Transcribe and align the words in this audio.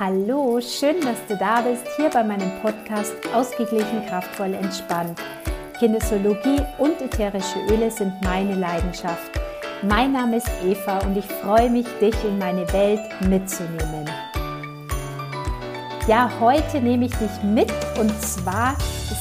Hallo, 0.00 0.60
schön, 0.60 1.00
dass 1.00 1.26
du 1.26 1.36
da 1.36 1.60
bist, 1.60 1.84
hier 1.96 2.08
bei 2.08 2.22
meinem 2.22 2.52
Podcast 2.62 3.16
Ausgeglichen, 3.34 4.06
kraftvoll, 4.06 4.54
entspannt. 4.54 5.18
Kinesiologie 5.76 6.60
und 6.78 7.02
ätherische 7.02 7.58
Öle 7.68 7.90
sind 7.90 8.12
meine 8.22 8.54
Leidenschaft. 8.54 9.28
Mein 9.82 10.12
Name 10.12 10.36
ist 10.36 10.48
Eva 10.64 11.00
und 11.00 11.16
ich 11.16 11.24
freue 11.24 11.68
mich, 11.68 11.86
dich 12.00 12.14
in 12.22 12.38
meine 12.38 12.72
Welt 12.72 13.00
mitzunehmen. 13.28 14.08
Ja, 16.06 16.30
heute 16.38 16.80
nehme 16.80 17.06
ich 17.06 17.16
dich 17.16 17.42
mit 17.42 17.72
und 17.98 18.12
zwar 18.22 18.76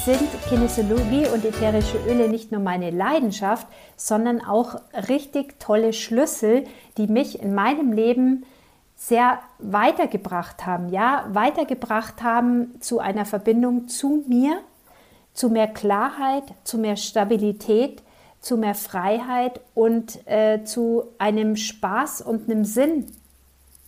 sind 0.05 0.29
Kinesiologie 0.47 1.25
und 1.33 1.43
ätherische 1.43 1.97
Öle 2.07 2.29
nicht 2.29 2.51
nur 2.51 2.61
meine 2.61 2.91
Leidenschaft, 2.91 3.65
sondern 3.95 4.45
auch 4.45 4.75
richtig 5.09 5.59
tolle 5.59 5.91
Schlüssel, 5.93 6.65
die 6.99 7.07
mich 7.07 7.41
in 7.41 7.55
meinem 7.55 7.93
Leben 7.93 8.45
sehr 8.97 9.39
weitergebracht 9.59 10.65
haben, 10.65 10.89
ja, 10.89 11.25
weitergebracht 11.31 12.23
haben 12.23 12.81
zu 12.81 12.99
einer 12.99 13.25
Verbindung 13.25 13.87
zu 13.87 14.23
mir, 14.27 14.59
zu 15.33 15.49
mehr 15.49 15.67
Klarheit, 15.67 16.43
zu 16.63 16.79
mehr 16.79 16.97
Stabilität, 16.97 18.01
zu 18.41 18.57
mehr 18.57 18.73
Freiheit 18.75 19.61
und 19.75 20.27
äh, 20.27 20.63
zu 20.63 21.03
einem 21.19 21.55
Spaß 21.55 22.21
und 22.21 22.49
einem 22.49 22.65
Sinn 22.65 23.05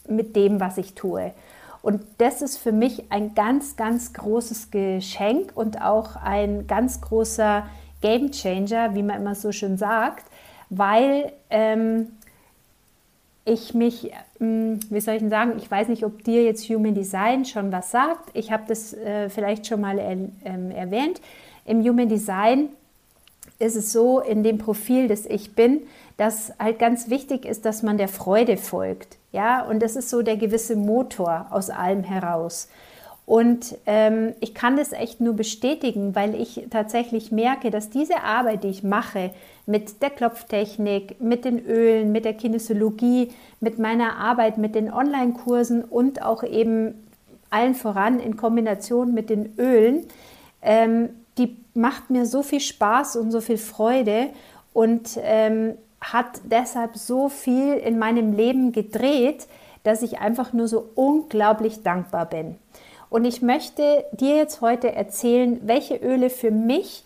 mit 0.07 0.35
dem, 0.35 0.59
was 0.59 0.77
ich 0.77 0.93
tue. 0.93 1.33
Und 1.81 2.03
das 2.19 2.41
ist 2.41 2.57
für 2.57 2.71
mich 2.71 3.11
ein 3.11 3.33
ganz, 3.33 3.75
ganz 3.77 4.13
großes 4.13 4.69
Geschenk 4.69 5.51
und 5.55 5.81
auch 5.81 6.17
ein 6.17 6.67
ganz 6.67 7.01
großer 7.01 7.65
Game 8.01 8.31
Changer, 8.31 8.93
wie 8.93 9.03
man 9.03 9.21
immer 9.21 9.35
so 9.35 9.51
schön 9.51 9.77
sagt, 9.77 10.25
weil 10.69 11.33
ähm, 11.49 12.09
ich 13.49 13.73
mich, 13.73 14.11
hm, 14.37 14.79
wie 14.89 14.99
soll 15.01 15.15
ich 15.15 15.21
denn 15.21 15.29
sagen, 15.29 15.53
ich 15.57 15.69
weiß 15.69 15.87
nicht, 15.87 16.05
ob 16.05 16.23
dir 16.23 16.43
jetzt 16.43 16.69
Human 16.69 16.93
Design 16.93 17.45
schon 17.45 17.71
was 17.71 17.91
sagt. 17.91 18.29
Ich 18.33 18.51
habe 18.51 18.63
das 18.67 18.93
äh, 18.93 19.29
vielleicht 19.29 19.67
schon 19.67 19.81
mal 19.81 19.99
ähm, 19.99 20.71
erwähnt. 20.71 21.21
Im 21.65 21.83
Human 21.83 22.09
Design 22.09 22.69
ist 23.59 23.75
es 23.75 23.91
so, 23.91 24.19
in 24.19 24.43
dem 24.43 24.57
Profil, 24.57 25.07
das 25.07 25.25
ich 25.25 25.53
bin, 25.53 25.81
dass 26.17 26.53
halt 26.59 26.79
ganz 26.79 27.09
wichtig 27.09 27.45
ist, 27.45 27.65
dass 27.65 27.83
man 27.83 27.97
der 27.97 28.07
Freude 28.07 28.57
folgt. 28.57 29.17
Ja, 29.31 29.63
und 29.63 29.81
das 29.81 29.95
ist 29.95 30.09
so 30.09 30.21
der 30.21 30.37
gewisse 30.37 30.75
Motor 30.75 31.47
aus 31.51 31.69
allem 31.69 32.03
heraus. 32.03 32.69
Und 33.29 33.77
ähm, 33.85 34.33
ich 34.39 34.55
kann 34.55 34.75
das 34.75 34.91
echt 34.91 35.21
nur 35.21 35.35
bestätigen, 35.35 36.15
weil 36.15 36.33
ich 36.33 36.65
tatsächlich 36.71 37.31
merke, 37.31 37.69
dass 37.69 37.91
diese 37.91 38.23
Arbeit, 38.23 38.63
die 38.63 38.69
ich 38.69 38.81
mache, 38.81 39.29
mit 39.67 40.01
der 40.01 40.09
Klopftechnik, 40.09 41.21
mit 41.21 41.45
den 41.45 41.63
Ölen, 41.63 42.11
mit 42.11 42.25
der 42.25 42.33
Kinesiologie, 42.33 43.29
mit 43.59 43.77
meiner 43.77 44.15
Arbeit, 44.15 44.57
mit 44.57 44.73
den 44.73 44.91
Online-Kursen 44.91 45.83
und 45.83 46.23
auch 46.23 46.41
eben 46.41 46.95
allen 47.51 47.75
voran 47.75 48.19
in 48.19 48.35
Kombination 48.35 49.13
mit 49.13 49.29
den 49.29 49.53
Ölen, 49.59 50.07
ähm, 50.63 51.09
die 51.37 51.55
macht 51.75 52.09
mir 52.09 52.25
so 52.25 52.41
viel 52.41 52.61
Spaß 52.61 53.15
und 53.17 53.29
so 53.29 53.41
viel 53.41 53.59
Freude 53.59 54.31
und 54.73 55.19
ähm, 55.21 55.75
hat 56.01 56.41
deshalb 56.45 56.97
so 56.97 57.29
viel 57.29 57.75
in 57.75 57.99
meinem 57.99 58.33
Leben 58.33 58.71
gedreht, 58.71 59.45
dass 59.83 60.01
ich 60.01 60.17
einfach 60.17 60.51
nur 60.51 60.67
so 60.67 60.89
unglaublich 60.95 61.83
dankbar 61.83 62.25
bin. 62.25 62.55
Und 63.09 63.25
ich 63.25 63.41
möchte 63.41 64.05
dir 64.11 64.35
jetzt 64.35 64.61
heute 64.61 64.93
erzählen, 64.93 65.59
welche 65.63 65.95
Öle 65.95 66.29
für 66.29 66.51
mich 66.51 67.03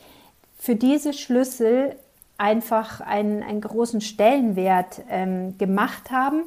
für 0.58 0.76
diese 0.76 1.14
Schlüssel 1.14 1.96
einfach 2.38 3.00
einen, 3.02 3.44
einen 3.44 3.62
großen 3.62 4.02
Stellenwert 4.02 5.02
ähm, 5.10 5.58
gemacht 5.58 6.12
haben 6.12 6.44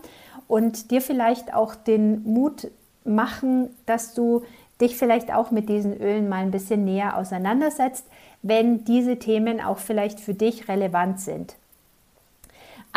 und 0.48 0.90
dir 0.90 1.00
vielleicht 1.00 1.54
auch 1.54 1.74
den 1.74 2.22
Mut 2.24 2.68
machen, 3.04 3.70
dass 3.86 4.14
du 4.14 4.42
dich 4.80 4.96
vielleicht 4.96 5.32
auch 5.32 5.50
mit 5.50 5.68
diesen 5.68 5.98
Ölen 6.00 6.28
mal 6.28 6.42
ein 6.42 6.50
bisschen 6.50 6.84
näher 6.84 7.16
auseinandersetzt, 7.16 8.04
wenn 8.42 8.84
diese 8.84 9.18
Themen 9.18 9.60
auch 9.60 9.78
vielleicht 9.78 10.20
für 10.20 10.34
dich 10.34 10.68
relevant 10.68 11.20
sind. 11.20 11.56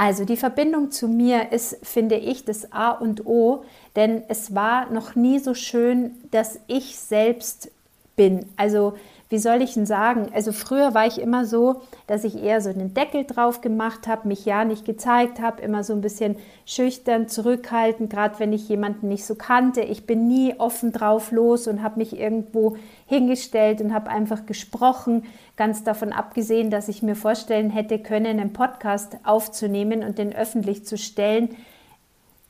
Also 0.02 0.24
die 0.24 0.38
Verbindung 0.38 0.92
zu 0.92 1.10
mir 1.10 1.52
ist, 1.52 1.86
finde 1.86 2.16
ich, 2.16 2.46
das 2.46 2.72
A 2.72 2.92
und 2.92 3.26
O, 3.26 3.66
denn 3.98 4.24
es 4.30 4.56
war 4.56 4.90
noch 4.90 5.16
nie 5.16 5.40
so 5.40 5.54
schön, 5.54 6.12
dass 6.32 6.58
ich 6.68 6.98
selbst 6.98 7.70
bin. 8.16 8.46
Also 8.56 8.94
wie 9.30 9.38
soll 9.38 9.62
ich 9.62 9.76
denn 9.76 9.86
sagen? 9.86 10.32
Also 10.34 10.52
früher 10.52 10.96
war 10.96 11.06
ich 11.06 11.22
immer 11.22 11.46
so, 11.46 11.82
dass 12.08 12.24
ich 12.24 12.42
eher 12.42 12.62
so 12.62 12.70
einen 12.70 12.96
Deckel 12.96 13.26
drauf 13.26 13.62
gemacht 13.62 14.08
habe, 14.08 14.28
mich 14.28 14.44
ja 14.44 14.66
nicht 14.66 14.86
gezeigt 14.86 15.40
habe, 15.40 15.62
immer 15.62 15.84
so 15.84 15.94
ein 15.94 16.02
bisschen 16.02 16.36
schüchtern, 16.66 17.28
zurückhaltend, 17.28 18.10
gerade 18.10 18.40
wenn 18.40 18.54
ich 18.54 18.68
jemanden 18.68 19.08
nicht 19.08 19.26
so 19.26 19.36
kannte. 19.36 19.82
Ich 19.82 20.08
bin 20.08 20.28
nie 20.28 20.56
offen 20.58 20.92
drauf 20.92 21.32
los 21.32 21.68
und 21.68 21.84
habe 21.84 22.00
mich 22.00 22.20
irgendwo 22.20 22.78
hingestellt 23.06 23.82
und 23.82 23.94
habe 23.94 24.10
einfach 24.10 24.48
gesprochen, 24.48 25.26
ganz 25.56 25.84
davon 25.84 26.12
abgesehen, 26.12 26.72
dass 26.72 26.88
ich 26.88 27.04
mir 27.04 27.16
vorstellen 27.16 27.70
hätte 27.70 28.00
können, 28.00 28.40
einen 28.40 28.54
Podcast 28.54 29.18
aufzunehmen 29.24 30.04
und 30.04 30.18
den 30.18 30.36
öffentlich 30.36 30.88
zu 30.88 30.98
stellen. 30.98 31.56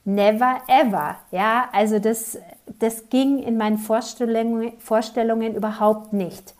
Never 0.05 0.61
ever. 0.69 1.17
Ja, 1.31 1.67
also 1.73 1.99
das, 1.99 2.39
das 2.79 3.09
ging 3.09 3.39
in 3.39 3.57
meinen 3.57 3.77
Vorstellungen, 3.77 4.71
Vorstellungen 4.79 5.55
überhaupt 5.55 6.13
nicht. 6.13 6.53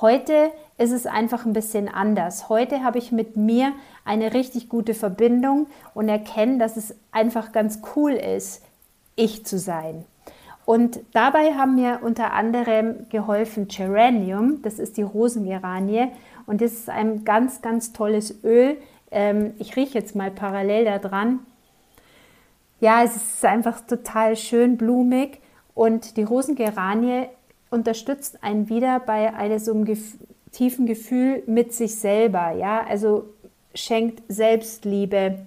Heute 0.00 0.50
ist 0.76 0.90
es 0.90 1.06
einfach 1.06 1.46
ein 1.46 1.52
bisschen 1.52 1.88
anders. 1.88 2.48
Heute 2.48 2.82
habe 2.82 2.98
ich 2.98 3.12
mit 3.12 3.36
mir 3.36 3.72
eine 4.04 4.34
richtig 4.34 4.68
gute 4.68 4.92
Verbindung 4.92 5.68
und 5.94 6.08
erkenne, 6.08 6.58
dass 6.58 6.76
es 6.76 6.96
einfach 7.12 7.52
ganz 7.52 7.80
cool 7.94 8.12
ist, 8.12 8.64
ich 9.14 9.46
zu 9.46 9.56
sein. 9.56 10.04
Und 10.64 10.98
dabei 11.12 11.54
haben 11.54 11.76
mir 11.76 12.00
unter 12.02 12.32
anderem 12.32 13.08
geholfen 13.08 13.68
Geranium, 13.68 14.62
das 14.62 14.80
ist 14.80 14.96
die 14.96 15.02
Rosengeranie 15.02 16.08
und 16.46 16.60
das 16.60 16.72
ist 16.72 16.90
ein 16.90 17.24
ganz, 17.24 17.62
ganz 17.62 17.92
tolles 17.92 18.42
Öl. 18.42 18.78
Ähm, 19.12 19.54
ich 19.58 19.76
rieche 19.76 19.98
jetzt 19.98 20.16
mal 20.16 20.30
parallel 20.30 20.86
da 20.86 20.98
dran. 20.98 21.40
Ja, 22.80 23.04
es 23.04 23.14
ist 23.14 23.44
einfach 23.44 23.80
total 23.82 24.36
schön 24.36 24.76
blumig 24.76 25.40
und 25.74 26.16
die 26.16 26.24
Rosengeranie 26.24 27.28
unterstützt 27.74 28.42
einen 28.42 28.68
wieder 28.68 29.00
bei 29.00 29.34
einem 29.34 29.58
so 29.58 29.72
einem 29.72 29.84
gef 29.84 30.16
tiefen 30.52 30.86
Gefühl 30.86 31.42
mit 31.46 31.72
sich 31.74 31.96
selber. 31.96 32.52
Ja, 32.52 32.86
also 32.86 33.24
schenkt 33.74 34.22
Selbstliebe, 34.28 35.40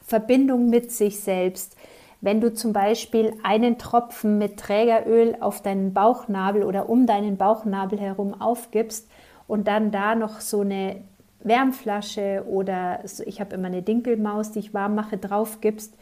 Verbindung 0.00 0.70
mit 0.70 0.90
sich 0.90 1.20
selbst. 1.20 1.76
Wenn 2.22 2.40
du 2.40 2.54
zum 2.54 2.72
Beispiel 2.72 3.34
einen 3.42 3.78
Tropfen 3.78 4.38
mit 4.38 4.56
Trägeröl 4.56 5.36
auf 5.40 5.60
deinen 5.60 5.92
Bauchnabel 5.92 6.64
oder 6.64 6.88
um 6.88 7.06
deinen 7.06 7.36
Bauchnabel 7.36 8.00
herum 8.00 8.40
aufgibst 8.40 9.08
und 9.46 9.68
dann 9.68 9.90
da 9.90 10.14
noch 10.14 10.40
so 10.40 10.60
eine 10.60 11.02
Wärmflasche 11.40 12.44
oder 12.48 13.00
ich 13.26 13.40
habe 13.40 13.54
immer 13.54 13.66
eine 13.66 13.82
Dinkelmaus, 13.82 14.52
die 14.52 14.60
ich 14.60 14.72
warm 14.72 14.94
mache, 14.94 15.18
drauf 15.18 15.60
gibst, 15.60 15.94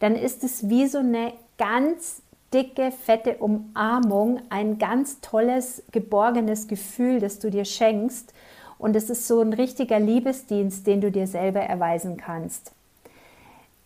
dann 0.00 0.16
ist 0.16 0.44
es 0.44 0.68
wie 0.68 0.86
so 0.86 0.98
eine 0.98 1.32
ganz 1.58 2.22
dicke, 2.52 2.92
fette 2.92 3.36
Umarmung, 3.38 4.40
ein 4.50 4.78
ganz 4.78 5.20
tolles, 5.20 5.82
geborgenes 5.92 6.68
Gefühl, 6.68 7.20
das 7.20 7.38
du 7.38 7.50
dir 7.50 7.64
schenkst. 7.64 8.32
Und 8.78 8.94
es 8.94 9.10
ist 9.10 9.26
so 9.26 9.40
ein 9.40 9.52
richtiger 9.52 9.98
Liebesdienst, 9.98 10.86
den 10.86 11.00
du 11.00 11.10
dir 11.10 11.26
selber 11.26 11.60
erweisen 11.60 12.16
kannst. 12.16 12.72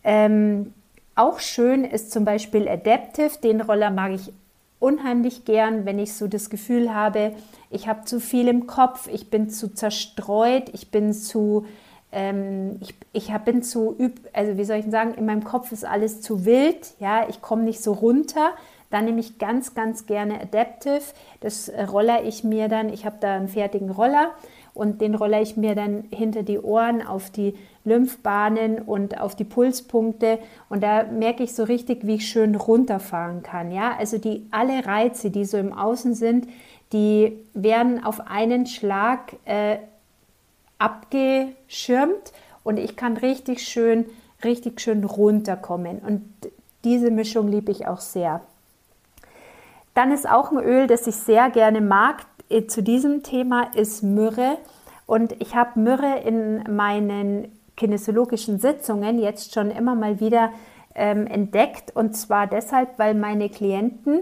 Ähm, 0.03 0.73
auch 1.15 1.39
schön 1.39 1.83
ist 1.83 2.11
zum 2.11 2.25
Beispiel 2.25 2.67
Adaptive. 2.67 3.37
Den 3.43 3.61
Roller 3.61 3.89
mag 3.89 4.11
ich 4.11 4.33
unheimlich 4.79 5.45
gern, 5.45 5.85
wenn 5.85 5.99
ich 5.99 6.13
so 6.13 6.27
das 6.27 6.49
Gefühl 6.49 6.93
habe, 6.93 7.33
ich 7.69 7.87
habe 7.87 8.05
zu 8.05 8.19
viel 8.19 8.47
im 8.47 8.67
Kopf, 8.67 9.07
ich 9.11 9.29
bin 9.29 9.49
zu 9.49 9.73
zerstreut, 9.73 10.69
ich 10.73 10.89
bin 10.89 11.13
zu 11.13 11.65
ähm, 12.11 12.77
ich, 12.81 12.93
ich 13.13 13.31
hab, 13.31 13.45
bin 13.45 13.63
zu, 13.63 13.95
üb, 13.97 14.19
also 14.33 14.57
wie 14.57 14.63
soll 14.63 14.77
ich 14.77 14.85
sagen, 14.85 15.13
in 15.13 15.25
meinem 15.25 15.43
Kopf 15.43 15.71
ist 15.71 15.85
alles 15.85 16.21
zu 16.21 16.45
wild, 16.45 16.93
ja, 16.99 17.27
ich 17.29 17.41
komme 17.41 17.63
nicht 17.63 17.81
so 17.81 17.93
runter. 17.93 18.51
Dann 18.89 19.05
nehme 19.05 19.21
ich 19.21 19.37
ganz, 19.37 19.73
ganz 19.73 20.05
gerne 20.05 20.41
Adaptive. 20.41 21.01
Das 21.39 21.69
äh, 21.69 21.83
roller 21.83 22.25
ich 22.25 22.43
mir 22.43 22.67
dann, 22.67 22.89
ich 22.89 23.05
habe 23.05 23.15
da 23.21 23.35
einen 23.35 23.47
fertigen 23.47 23.89
Roller 23.89 24.31
und 24.73 25.01
den 25.01 25.15
roller 25.15 25.41
ich 25.41 25.57
mir 25.57 25.75
dann 25.75 26.05
hinter 26.11 26.43
die 26.43 26.59
Ohren 26.59 27.05
auf 27.05 27.29
die 27.29 27.55
Lymphbahnen 27.83 28.79
und 28.79 29.19
auf 29.19 29.35
die 29.35 29.43
Pulspunkte 29.43 30.39
und 30.69 30.83
da 30.83 31.03
merke 31.03 31.43
ich 31.43 31.55
so 31.55 31.63
richtig, 31.63 32.05
wie 32.05 32.15
ich 32.15 32.27
schön 32.27 32.55
runterfahren 32.55 33.43
kann. 33.43 33.71
Ja, 33.71 33.95
also 33.97 34.17
die 34.17 34.47
alle 34.51 34.85
Reize, 34.85 35.31
die 35.31 35.45
so 35.45 35.57
im 35.57 35.73
Außen 35.73 36.13
sind, 36.13 36.47
die 36.93 37.39
werden 37.53 38.03
auf 38.03 38.27
einen 38.27 38.65
Schlag 38.65 39.33
äh, 39.45 39.77
abgeschirmt 40.81 42.33
und 42.63 42.77
ich 42.77 42.95
kann 42.95 43.17
richtig 43.17 43.61
schön, 43.67 44.05
richtig 44.43 44.81
schön 44.81 45.03
runterkommen. 45.03 45.99
Und 45.99 46.23
diese 46.83 47.11
Mischung 47.11 47.47
liebe 47.47 47.71
ich 47.71 47.87
auch 47.87 47.99
sehr. 47.99 48.41
Dann 49.93 50.11
ist 50.11 50.29
auch 50.29 50.51
ein 50.51 50.57
Öl, 50.57 50.87
das 50.87 51.05
ich 51.07 51.15
sehr 51.15 51.49
gerne 51.49 51.81
mag 51.81 52.25
äh, 52.49 52.65
zu 52.65 52.81
diesem 52.81 53.23
Thema, 53.23 53.71
ist 53.75 54.03
Myrrhe. 54.03 54.57
Und 55.05 55.33
ich 55.41 55.55
habe 55.55 55.79
Myrrhe 55.79 56.19
in 56.19 56.63
meinen 56.75 57.51
kinesiologischen 57.75 58.59
Sitzungen 58.59 59.19
jetzt 59.19 59.53
schon 59.53 59.71
immer 59.71 59.95
mal 59.95 60.19
wieder 60.19 60.51
ähm, 60.95 61.27
entdeckt 61.27 61.95
und 61.95 62.15
zwar 62.15 62.47
deshalb, 62.47 62.99
weil 62.99 63.13
meine 63.15 63.49
Klienten 63.49 64.21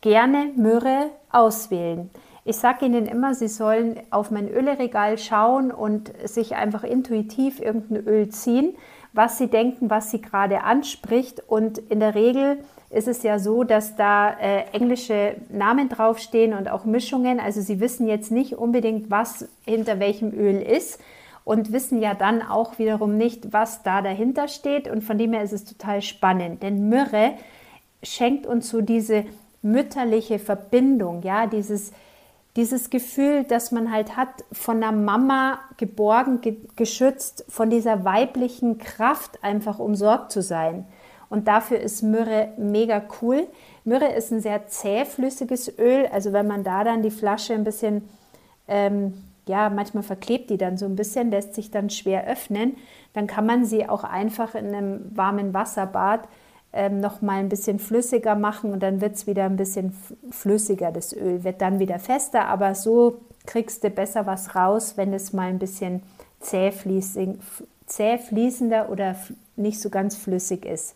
gerne 0.00 0.52
Myrrhe 0.56 1.10
auswählen. 1.30 2.10
Ich 2.48 2.56
sage 2.56 2.86
ihnen 2.86 3.04
immer, 3.04 3.34
sie 3.34 3.46
sollen 3.46 4.00
auf 4.08 4.30
mein 4.30 4.48
Öleregal 4.48 5.18
schauen 5.18 5.70
und 5.70 6.10
sich 6.26 6.56
einfach 6.56 6.82
intuitiv 6.82 7.60
irgendein 7.60 8.06
Öl 8.06 8.30
ziehen, 8.30 8.74
was 9.12 9.36
sie 9.36 9.48
denken, 9.48 9.90
was 9.90 10.10
sie 10.10 10.22
gerade 10.22 10.62
anspricht. 10.62 11.42
Und 11.46 11.76
in 11.76 12.00
der 12.00 12.14
Regel 12.14 12.64
ist 12.88 13.06
es 13.06 13.22
ja 13.22 13.38
so, 13.38 13.64
dass 13.64 13.96
da 13.96 14.30
äh, 14.30 14.62
englische 14.72 15.34
Namen 15.50 15.90
draufstehen 15.90 16.54
und 16.54 16.70
auch 16.70 16.86
Mischungen. 16.86 17.38
Also 17.38 17.60
sie 17.60 17.80
wissen 17.80 18.08
jetzt 18.08 18.30
nicht 18.30 18.54
unbedingt, 18.54 19.10
was 19.10 19.46
hinter 19.66 20.00
welchem 20.00 20.32
Öl 20.32 20.62
ist 20.62 20.98
und 21.44 21.70
wissen 21.70 22.00
ja 22.00 22.14
dann 22.14 22.40
auch 22.40 22.78
wiederum 22.78 23.18
nicht, 23.18 23.52
was 23.52 23.82
da 23.82 24.00
dahinter 24.00 24.48
steht. 24.48 24.88
Und 24.88 25.04
von 25.04 25.18
dem 25.18 25.34
her 25.34 25.42
ist 25.42 25.52
es 25.52 25.66
total 25.66 26.00
spannend, 26.00 26.62
denn 26.62 26.88
Myrrhe 26.88 27.34
schenkt 28.02 28.46
uns 28.46 28.70
so 28.70 28.80
diese 28.80 29.26
mütterliche 29.60 30.38
Verbindung, 30.38 31.20
ja, 31.20 31.46
dieses 31.46 31.92
dieses 32.58 32.90
Gefühl, 32.90 33.44
dass 33.44 33.70
man 33.70 33.92
halt 33.92 34.16
hat, 34.16 34.44
von 34.50 34.80
der 34.80 34.90
Mama 34.90 35.60
geborgen, 35.76 36.40
ge 36.40 36.56
geschützt, 36.74 37.44
von 37.48 37.70
dieser 37.70 38.04
weiblichen 38.04 38.78
Kraft 38.78 39.44
einfach 39.44 39.78
umsorgt 39.78 40.32
zu 40.32 40.42
sein. 40.42 40.84
Und 41.30 41.46
dafür 41.46 41.78
ist 41.78 42.02
Myrrhe 42.02 42.52
mega 42.58 43.00
cool. 43.22 43.46
Myrrhe 43.84 44.12
ist 44.12 44.32
ein 44.32 44.40
sehr 44.40 44.66
zähflüssiges 44.66 45.78
Öl, 45.78 46.08
also 46.12 46.32
wenn 46.32 46.48
man 46.48 46.64
da 46.64 46.82
dann 46.82 47.00
die 47.00 47.12
Flasche 47.12 47.54
ein 47.54 47.62
bisschen, 47.62 48.08
ähm, 48.66 49.14
ja, 49.46 49.70
manchmal 49.70 50.02
verklebt 50.02 50.50
die 50.50 50.58
dann 50.58 50.76
so 50.76 50.86
ein 50.86 50.96
bisschen, 50.96 51.30
lässt 51.30 51.54
sich 51.54 51.70
dann 51.70 51.90
schwer 51.90 52.26
öffnen, 52.26 52.76
dann 53.12 53.28
kann 53.28 53.46
man 53.46 53.66
sie 53.66 53.88
auch 53.88 54.02
einfach 54.02 54.56
in 54.56 54.74
einem 54.74 55.16
warmen 55.16 55.54
Wasserbad 55.54 56.26
ähm, 56.78 57.00
noch 57.00 57.20
mal 57.22 57.40
ein 57.40 57.48
bisschen 57.48 57.80
flüssiger 57.80 58.36
machen 58.36 58.72
und 58.72 58.84
dann 58.84 59.00
wird 59.00 59.16
es 59.16 59.26
wieder 59.26 59.46
ein 59.46 59.56
bisschen 59.56 59.96
flüssiger. 60.30 60.92
Das 60.92 61.12
Öl 61.12 61.42
wird 61.42 61.60
dann 61.60 61.80
wieder 61.80 61.98
fester, 61.98 62.46
aber 62.46 62.76
so 62.76 63.18
kriegst 63.46 63.82
du 63.82 63.90
besser 63.90 64.26
was 64.26 64.54
raus, 64.54 64.92
wenn 64.96 65.12
es 65.12 65.32
mal 65.32 65.48
ein 65.48 65.58
bisschen 65.58 66.04
zäh, 66.38 66.70
fließender 66.70 68.90
oder 68.90 69.16
nicht 69.56 69.80
so 69.80 69.90
ganz 69.90 70.14
flüssig 70.14 70.64
ist. 70.64 70.94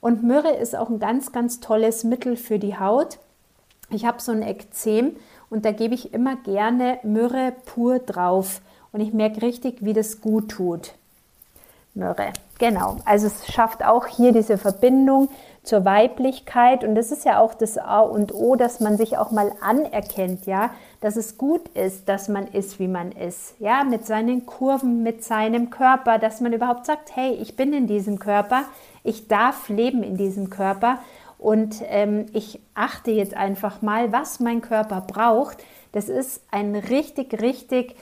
Und 0.00 0.22
Myrrhe 0.22 0.56
ist 0.56 0.74
auch 0.74 0.88
ein 0.88 1.00
ganz, 1.00 1.32
ganz 1.32 1.60
tolles 1.60 2.04
Mittel 2.04 2.36
für 2.36 2.58
die 2.58 2.78
Haut. 2.78 3.18
Ich 3.90 4.06
habe 4.06 4.22
so 4.22 4.32
ein 4.32 4.42
Ekzem 4.42 5.16
und 5.50 5.66
da 5.66 5.72
gebe 5.72 5.94
ich 5.94 6.14
immer 6.14 6.36
gerne 6.36 6.98
Myrrhe 7.02 7.52
pur 7.66 7.98
drauf 7.98 8.62
und 8.92 9.00
ich 9.00 9.12
merke 9.12 9.42
richtig, 9.42 9.84
wie 9.84 9.92
das 9.92 10.22
gut 10.22 10.48
tut. 10.48 10.94
Myrrhe. 11.98 12.32
Genau, 12.58 12.96
also 13.04 13.26
es 13.26 13.46
schafft 13.52 13.84
auch 13.84 14.06
hier 14.06 14.32
diese 14.32 14.58
Verbindung 14.58 15.28
zur 15.62 15.84
Weiblichkeit 15.84 16.82
und 16.82 16.94
das 16.94 17.12
ist 17.12 17.24
ja 17.24 17.40
auch 17.40 17.54
das 17.54 17.78
A 17.78 18.00
und 18.00 18.34
O, 18.34 18.56
dass 18.56 18.80
man 18.80 18.96
sich 18.96 19.18
auch 19.18 19.30
mal 19.30 19.52
anerkennt, 19.60 20.46
ja, 20.46 20.70
dass 21.00 21.16
es 21.16 21.36
gut 21.36 21.68
ist, 21.68 22.08
dass 22.08 22.28
man 22.28 22.46
ist, 22.48 22.80
wie 22.80 22.88
man 22.88 23.12
ist, 23.12 23.54
ja, 23.60 23.84
mit 23.84 24.06
seinen 24.06 24.46
Kurven, 24.46 25.02
mit 25.02 25.22
seinem 25.22 25.70
Körper, 25.70 26.18
dass 26.18 26.40
man 26.40 26.52
überhaupt 26.52 26.86
sagt, 26.86 27.14
hey, 27.14 27.32
ich 27.34 27.54
bin 27.54 27.72
in 27.72 27.86
diesem 27.86 28.18
Körper, 28.18 28.64
ich 29.04 29.28
darf 29.28 29.68
leben 29.68 30.02
in 30.02 30.16
diesem 30.16 30.50
Körper 30.50 30.98
und 31.38 31.82
ähm, 31.86 32.26
ich 32.32 32.60
achte 32.74 33.10
jetzt 33.10 33.34
einfach 33.34 33.82
mal, 33.82 34.10
was 34.10 34.40
mein 34.40 34.60
Körper 34.60 35.02
braucht. 35.02 35.58
Das 35.92 36.08
ist 36.08 36.42
ein 36.50 36.74
richtig, 36.74 37.40
richtig 37.40 37.94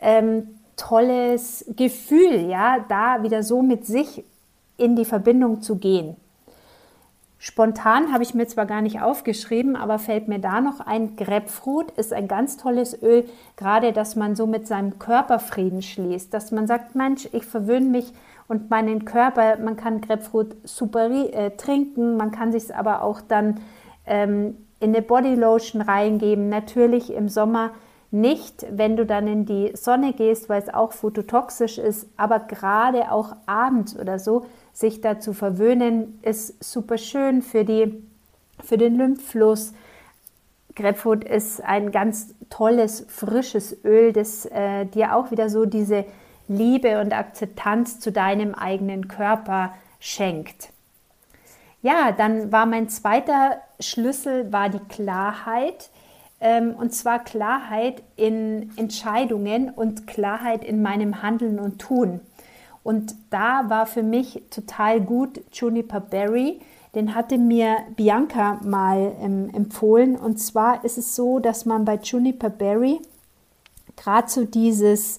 ähm, 0.00 0.55
tolles 0.76 1.64
Gefühl, 1.76 2.48
ja, 2.48 2.84
da 2.88 3.22
wieder 3.22 3.42
so 3.42 3.62
mit 3.62 3.86
sich 3.86 4.24
in 4.76 4.96
die 4.96 5.04
Verbindung 5.04 5.62
zu 5.62 5.76
gehen. 5.76 6.16
Spontan 7.38 8.12
habe 8.12 8.22
ich 8.22 8.34
mir 8.34 8.46
zwar 8.46 8.66
gar 8.66 8.80
nicht 8.80 9.00
aufgeschrieben, 9.00 9.76
aber 9.76 9.98
fällt 9.98 10.26
mir 10.26 10.38
da 10.38 10.60
noch 10.60 10.80
ein, 10.80 11.16
Grapefruit 11.16 11.90
ist 11.92 12.12
ein 12.12 12.28
ganz 12.28 12.56
tolles 12.56 13.00
Öl, 13.02 13.24
gerade 13.56 13.92
dass 13.92 14.16
man 14.16 14.34
so 14.34 14.46
mit 14.46 14.66
seinem 14.66 14.98
Körper 14.98 15.38
Frieden 15.38 15.82
schließt, 15.82 16.32
dass 16.32 16.50
man 16.50 16.66
sagt, 16.66 16.94
Mensch, 16.94 17.28
ich 17.32 17.44
verwöhne 17.44 17.86
mich 17.86 18.12
und 18.48 18.70
meinen 18.70 19.04
Körper, 19.04 19.58
man 19.58 19.76
kann 19.76 20.00
Grapefruit 20.00 20.56
super 20.64 21.10
äh, 21.10 21.50
trinken, 21.50 22.16
man 22.16 22.30
kann 22.30 22.52
sich 22.52 22.74
aber 22.74 23.02
auch 23.02 23.20
dann 23.20 23.60
ähm, 24.06 24.56
in 24.80 24.94
eine 24.94 25.02
Bodylotion 25.02 25.82
reingeben, 25.82 26.48
natürlich 26.48 27.12
im 27.12 27.28
Sommer 27.28 27.70
nicht, 28.10 28.66
wenn 28.70 28.96
du 28.96 29.04
dann 29.04 29.26
in 29.26 29.46
die 29.46 29.72
Sonne 29.74 30.12
gehst, 30.12 30.48
weil 30.48 30.62
es 30.62 30.72
auch 30.72 30.92
phototoxisch 30.92 31.78
ist, 31.78 32.08
aber 32.16 32.40
gerade 32.40 33.10
auch 33.10 33.36
abends 33.46 33.98
oder 33.98 34.18
so, 34.18 34.46
sich 34.72 35.00
da 35.00 35.18
zu 35.18 35.32
verwöhnen, 35.32 36.18
ist 36.22 36.62
super 36.62 36.98
schön 36.98 37.42
für, 37.42 37.64
die, 37.64 38.02
für 38.62 38.78
den 38.78 38.96
Lymphfluss. 38.96 39.72
Grapefruit 40.74 41.24
ist 41.24 41.62
ein 41.62 41.90
ganz 41.90 42.34
tolles, 42.50 43.06
frisches 43.08 43.76
Öl, 43.84 44.12
das 44.12 44.46
äh, 44.46 44.84
dir 44.84 45.16
auch 45.16 45.30
wieder 45.30 45.48
so 45.48 45.64
diese 45.64 46.04
Liebe 46.48 47.00
und 47.00 47.12
Akzeptanz 47.12 47.98
zu 47.98 48.12
deinem 48.12 48.54
eigenen 48.54 49.08
Körper 49.08 49.72
schenkt. 49.98 50.70
Ja, 51.82 52.12
dann 52.12 52.52
war 52.52 52.66
mein 52.66 52.88
zweiter 52.88 53.58
Schlüssel 53.80 54.52
war 54.52 54.68
die 54.68 54.80
Klarheit. 54.80 55.90
Ähm, 56.40 56.74
und 56.74 56.92
zwar 56.92 57.24
Klarheit 57.24 58.02
in 58.16 58.70
Entscheidungen 58.76 59.70
und 59.70 60.06
Klarheit 60.06 60.64
in 60.64 60.82
meinem 60.82 61.22
Handeln 61.22 61.58
und 61.58 61.78
Tun. 61.78 62.20
Und 62.82 63.14
da 63.30 63.68
war 63.68 63.86
für 63.86 64.02
mich 64.02 64.42
total 64.50 65.00
gut 65.00 65.40
Juniper 65.52 66.00
Berry. 66.00 66.60
Den 66.94 67.14
hatte 67.14 67.36
mir 67.36 67.78
Bianca 67.96 68.60
mal 68.62 69.12
ähm, 69.20 69.50
empfohlen. 69.52 70.14
Und 70.16 70.38
zwar 70.38 70.84
ist 70.84 70.96
es 70.96 71.16
so, 71.16 71.38
dass 71.40 71.66
man 71.66 71.84
bei 71.84 71.96
Juniper 71.96 72.50
Berry 72.50 73.00
gerade 73.96 74.28
so 74.30 74.44
dieses, 74.44 75.18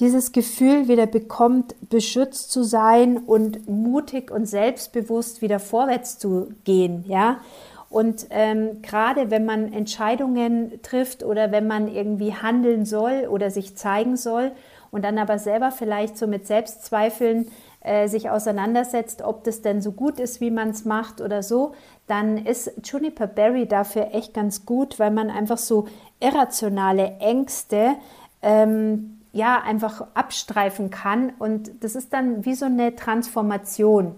dieses 0.00 0.32
Gefühl 0.32 0.86
wieder 0.86 1.06
bekommt, 1.06 1.74
beschützt 1.88 2.52
zu 2.52 2.62
sein 2.62 3.18
und 3.18 3.68
mutig 3.68 4.30
und 4.30 4.46
selbstbewusst 4.46 5.42
wieder 5.42 5.58
vorwärts 5.58 6.18
zu 6.18 6.52
gehen. 6.64 7.04
Ja? 7.08 7.40
Und 7.88 8.26
ähm, 8.30 8.82
gerade 8.82 9.30
wenn 9.30 9.44
man 9.44 9.72
Entscheidungen 9.72 10.80
trifft 10.82 11.22
oder 11.22 11.52
wenn 11.52 11.66
man 11.66 11.88
irgendwie 11.88 12.34
handeln 12.34 12.84
soll 12.84 13.28
oder 13.30 13.50
sich 13.50 13.76
zeigen 13.76 14.16
soll 14.16 14.52
und 14.90 15.04
dann 15.04 15.18
aber 15.18 15.38
selber 15.38 15.70
vielleicht 15.70 16.18
so 16.18 16.26
mit 16.26 16.46
Selbstzweifeln 16.46 17.50
äh, 17.80 18.08
sich 18.08 18.30
auseinandersetzt, 18.30 19.22
ob 19.22 19.44
das 19.44 19.62
denn 19.62 19.80
so 19.80 19.92
gut 19.92 20.18
ist, 20.18 20.40
wie 20.40 20.50
man 20.50 20.70
es 20.70 20.84
macht 20.84 21.20
oder 21.20 21.42
so, 21.42 21.74
dann 22.08 22.44
ist 22.44 22.72
Juniper 22.82 23.28
Berry 23.28 23.66
dafür 23.66 24.08
echt 24.12 24.34
ganz 24.34 24.66
gut, 24.66 24.98
weil 24.98 25.12
man 25.12 25.30
einfach 25.30 25.58
so 25.58 25.86
irrationale 26.18 27.18
Ängste 27.20 27.94
ähm, 28.42 29.20
ja 29.32 29.62
einfach 29.62 30.06
abstreifen 30.14 30.90
kann. 30.90 31.32
Und 31.38 31.84
das 31.84 31.94
ist 31.94 32.12
dann 32.12 32.44
wie 32.44 32.54
so 32.54 32.66
eine 32.66 32.96
Transformation. 32.96 34.16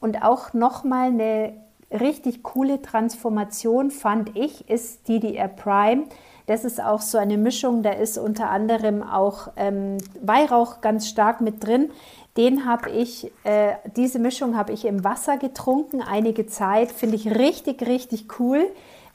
Und 0.00 0.22
auch 0.22 0.52
nochmal 0.52 1.08
eine 1.08 1.54
richtig 2.00 2.42
coole 2.42 2.82
Transformation 2.82 3.90
fand 3.90 4.36
ich, 4.36 4.68
ist 4.68 5.08
DDR 5.08 5.48
Prime. 5.48 6.04
Das 6.46 6.64
ist 6.64 6.82
auch 6.82 7.00
so 7.00 7.18
eine 7.18 7.38
Mischung, 7.38 7.82
da 7.82 7.90
ist 7.90 8.18
unter 8.18 8.50
anderem 8.50 9.02
auch 9.02 9.48
ähm, 9.56 9.98
Weihrauch 10.20 10.80
ganz 10.80 11.08
stark 11.08 11.40
mit 11.40 11.64
drin. 11.64 11.90
Den 12.36 12.66
habe 12.66 12.90
ich, 12.90 13.30
äh, 13.44 13.74
diese 13.96 14.18
Mischung 14.18 14.56
habe 14.56 14.72
ich 14.72 14.84
im 14.84 15.04
Wasser 15.04 15.36
getrunken, 15.36 16.02
einige 16.02 16.46
Zeit. 16.46 16.90
Finde 16.90 17.16
ich 17.16 17.30
richtig, 17.38 17.86
richtig 17.86 18.40
cool. 18.40 18.66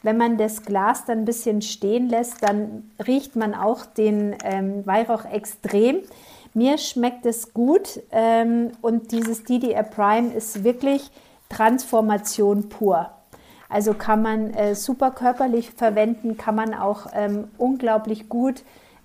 Wenn 0.04 0.18
man 0.18 0.38
das 0.38 0.64
Glas 0.64 1.06
dann 1.06 1.20
ein 1.20 1.26
bisschen 1.26 1.62
stehen 1.62 2.08
lässt, 2.08 2.44
dann 2.44 2.92
riecht 3.06 3.36
man 3.36 3.56
auch 3.56 3.86
den 3.86 4.36
ähm, 4.44 4.86
Weihrauch 4.86 5.26
extrem. 5.26 6.02
Mir 6.54 6.78
schmeckt 6.78 7.26
es 7.26 7.54
gut 7.54 8.00
ähm, 8.12 8.72
und 8.82 9.12
dieses 9.12 9.44
DDR 9.44 9.84
Prime 9.84 10.34
ist 10.34 10.64
wirklich 10.64 11.12
Transformation 11.50 12.70
pur. 12.70 13.10
Also 13.70 13.94
kann 13.94 14.22
man 14.22 14.54
äh, 14.54 14.76
super 14.76 15.12
körperlich 15.12 15.72
verwenden, 15.72 16.38
kann 16.38 16.56
man 16.56 16.74
auch 16.74 17.08
ähm, 17.14 17.50
unglaublich 17.58 18.30
gut 18.30 18.64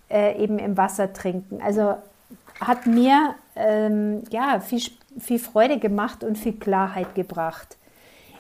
äh, 0.09 0.41
eben 0.43 0.59
im 0.59 0.77
Wasser 0.77 1.13
trinken. 1.13 1.61
Also 1.63 1.97
hat 2.61 2.87
mir 2.87 3.35
ähm, 3.57 4.23
ja, 4.31 4.61
viel, 4.61 4.83
viel 5.19 5.39
Freude 5.39 5.79
gemacht 5.79 6.23
und 6.23 6.39
viel 6.39 6.53
Klarheit 6.53 7.15
gebracht. 7.15 7.77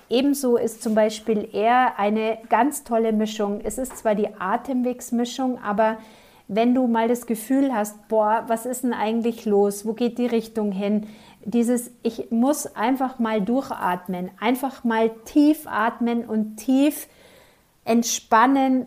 Ebenso 0.09 0.56
ist 0.56 0.82
zum 0.82 0.94
Beispiel 0.94 1.49
eher 1.52 1.99
eine 1.99 2.38
ganz 2.50 2.85
tolle 2.85 3.12
Mischung. 3.12 3.61
Es 3.64 3.78
ist 3.78 3.97
zwar 3.97 4.14
die 4.14 4.28
Atemwegsmischung, 4.38 5.59
aber 5.62 5.97
wenn 6.49 6.75
du 6.75 6.87
mal 6.87 7.09
das 7.09 7.26
Gefühl 7.26 7.73
hast, 7.73 8.09
boah, 8.09 8.44
was 8.47 8.66
ist 8.66 8.85
denn 8.85 8.92
eigentlich 8.92 9.47
los? 9.47 9.87
Wo 9.87 9.94
geht 9.94 10.18
die 10.18 10.26
Richtung 10.26 10.71
hin? 10.71 11.06
Dieses, 11.44 11.90
ich 12.02 12.30
muss 12.30 12.66
einfach 12.75 13.18
mal 13.18 13.40
durchatmen, 13.40 14.30
einfach 14.40 14.84
mal 14.84 15.11
tief 15.25 15.66
atmen 15.66 16.25
und 16.25 16.56
tief 16.56 17.08
entspannen, 17.84 18.87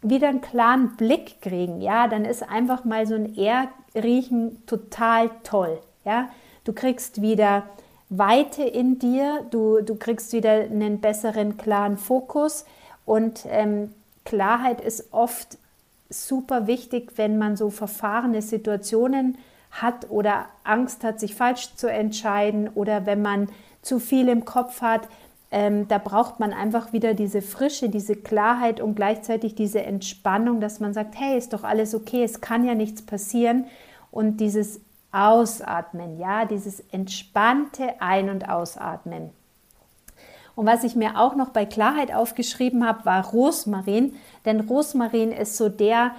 wieder 0.00 0.28
einen 0.28 0.40
klaren 0.40 0.96
Blick 0.96 1.40
kriegen, 1.40 1.80
ja, 1.80 2.08
dann 2.08 2.24
ist 2.24 2.42
einfach 2.42 2.84
mal 2.84 3.06
so 3.06 3.14
ein 3.14 3.36
Erdriechen 3.36 4.64
total 4.66 5.30
toll, 5.44 5.80
ja. 6.04 6.28
Du 6.64 6.72
kriegst 6.72 7.22
wieder 7.22 7.64
Weite 8.08 8.62
in 8.62 8.98
dir, 8.98 9.44
du, 9.50 9.80
du 9.80 9.96
kriegst 9.96 10.32
wieder 10.32 10.52
einen 10.52 11.00
besseren, 11.00 11.56
klaren 11.56 11.96
Fokus 11.96 12.66
und 13.04 13.46
ähm, 13.48 13.90
Klarheit 14.24 14.80
ist 14.80 15.12
oft 15.12 15.58
super 16.10 16.66
wichtig, 16.66 17.12
wenn 17.16 17.38
man 17.38 17.56
so 17.56 17.70
verfahrene 17.70 18.42
Situationen 18.42 19.38
hat 19.72 20.10
oder 20.10 20.46
Angst 20.64 21.02
hat, 21.02 21.18
sich 21.18 21.34
falsch 21.34 21.74
zu 21.74 21.90
entscheiden 21.90 22.68
oder 22.68 23.06
wenn 23.06 23.22
man 23.22 23.48
zu 23.80 23.98
viel 23.98 24.28
im 24.28 24.44
Kopf 24.44 24.80
hat. 24.82 25.08
Ähm, 25.50 25.88
da 25.88 25.98
braucht 25.98 26.40
man 26.40 26.52
einfach 26.52 26.92
wieder 26.92 27.14
diese 27.14 27.42
Frische, 27.42 27.88
diese 27.88 28.16
Klarheit 28.16 28.80
und 28.80 28.94
gleichzeitig 28.94 29.54
diese 29.54 29.82
Entspannung, 29.82 30.60
dass 30.60 30.80
man 30.80 30.94
sagt, 30.94 31.18
hey, 31.18 31.36
ist 31.36 31.52
doch 31.52 31.64
alles 31.64 31.94
okay, 31.94 32.22
es 32.22 32.40
kann 32.40 32.64
ja 32.64 32.74
nichts 32.74 33.02
passieren. 33.02 33.66
Und 34.10 34.38
dieses 34.38 34.80
Ausatmen, 35.10 36.18
ja, 36.18 36.46
dieses 36.46 36.80
entspannte 36.90 38.00
Ein- 38.00 38.30
und 38.30 38.48
Ausatmen. 38.48 39.30
Und 40.54 40.66
was 40.66 40.84
ich 40.84 40.96
mir 40.96 41.18
auch 41.18 41.34
noch 41.34 41.50
bei 41.50 41.64
Klarheit 41.64 42.14
aufgeschrieben 42.14 42.86
habe, 42.86 43.04
war 43.04 43.24
Rosmarin. 43.26 44.14
Denn 44.44 44.60
Rosmarin 44.60 45.32
ist 45.32 45.56
so 45.56 45.68
der, 45.68 46.12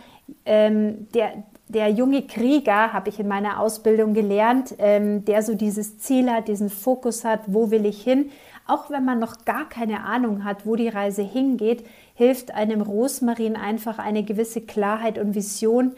ähm, 0.46 1.08
der, 1.14 1.44
der 1.68 1.90
junge 1.90 2.24
Krieger, 2.24 2.94
habe 2.94 3.10
ich 3.10 3.20
in 3.20 3.28
meiner 3.28 3.60
Ausbildung 3.60 4.14
gelernt, 4.14 4.76
ähm, 4.78 5.26
der 5.26 5.44
so 5.44 5.56
dieses 5.56 5.98
Ziel 6.00 6.30
hat, 6.30 6.48
diesen 6.48 6.70
Fokus 6.70 7.24
hat, 7.24 7.42
wo 7.48 7.72
will 7.72 7.86
ich 7.86 8.04
hin. 8.04 8.32
Auch 8.68 8.90
wenn 8.90 9.04
man 9.06 9.20
noch 9.20 9.46
gar 9.46 9.68
keine 9.68 10.04
Ahnung 10.06 10.44
hat, 10.44 10.66
wo 10.66 10.76
die 10.76 10.88
Reise 10.88 11.22
hingeht, 11.22 11.86
hilft 12.16 12.54
einem 12.54 12.82
Rosmarin 12.82 13.56
einfach 13.56 13.98
eine 13.98 14.24
gewisse 14.24 14.62
Klarheit 14.62 15.18
und 15.18 15.36
Vision 15.36 15.96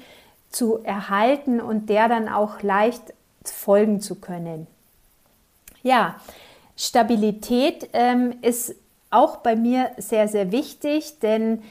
zu 0.49 0.79
erhalten 0.83 1.59
und 1.59 1.89
der 1.89 2.07
dann 2.07 2.29
auch 2.29 2.61
leicht 2.61 3.13
folgen 3.43 4.01
zu 4.01 4.15
können. 4.15 4.67
Ja, 5.83 6.15
Stabilität 6.77 7.89
ähm, 7.93 8.35
ist 8.41 8.75
auch 9.11 9.37
bei 9.37 9.55
mir 9.55 9.91
sehr, 9.97 10.27
sehr 10.27 10.51
wichtig, 10.51 11.19
denn 11.19 11.61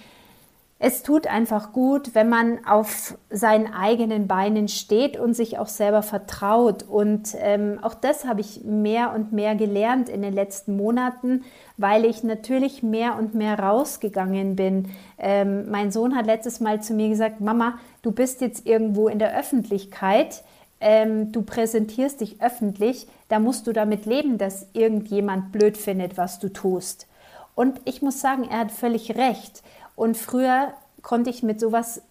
es 0.87 1.03
tut 1.03 1.27
einfach 1.27 1.73
gut, 1.73 2.15
wenn 2.15 2.29
man 2.29 2.67
auf 2.67 3.17
seinen 3.31 3.73
eigenen 3.73 4.29
Beinen 4.29 4.69
steht 4.69 5.19
und 5.19 5.33
sich 5.33 5.59
auch 5.59 5.69
selber 5.69 6.03
vertraut. 6.03 6.83
Und 6.83 7.35
ähm, 7.39 7.79
auch 7.81 7.95
das 7.95 8.27
habe 8.27 8.43
ich 8.43 8.65
mehr 8.65 9.15
und 9.15 9.33
mehr 9.33 9.55
gelernt 9.55 10.11
in 10.11 10.21
den 10.21 10.35
letzten 10.35 10.77
Monaten, 10.77 11.43
weil 11.79 12.05
ich 12.05 12.23
natürlich 12.23 12.83
mehr 12.83 13.17
und 13.19 13.35
mehr 13.35 13.59
rausgegangen 13.59 14.57
bin. 14.57 14.91
Ähm, 15.17 15.71
mein 15.71 15.91
Sohn 15.91 16.15
hat 16.15 16.27
letztes 16.27 16.61
Mal 16.61 16.83
zu 16.83 16.93
mir 16.93 17.09
gesagt, 17.09 17.41
Mama, 17.41 17.79
du 18.03 18.13
bist 18.13 18.43
jetzt 18.43 18.67
irgendwo 18.67 19.09
in 19.09 19.19
der 19.19 19.35
Öffentlichkeit 19.39 20.45
ähm, 20.81 21.33
du 21.33 21.41
präsentierst 21.41 22.21
dich 22.21 22.43
öffentlich, 22.43 23.07
da 23.29 23.39
musst 23.39 23.67
du 23.67 23.73
damit 23.73 24.05
leben, 24.05 24.37
dass 24.37 24.67
irgendjemand 24.75 25.51
blöd 25.51 25.79
findet, 25.79 26.19
was 26.19 26.41
du 26.41 26.53
tust. 26.53 27.07
Und 27.55 27.81
ich 27.85 28.03
muss 28.03 28.21
sagen, 28.21 28.45
er 28.51 28.59
hat 28.59 28.73
völlig 28.73 29.17
recht. 29.17 29.63
Und 29.97 30.17
früher 30.17 30.75
konnte 31.03 31.31
ich 31.31 31.43
mit 31.43 31.61
sowas 31.61 32.03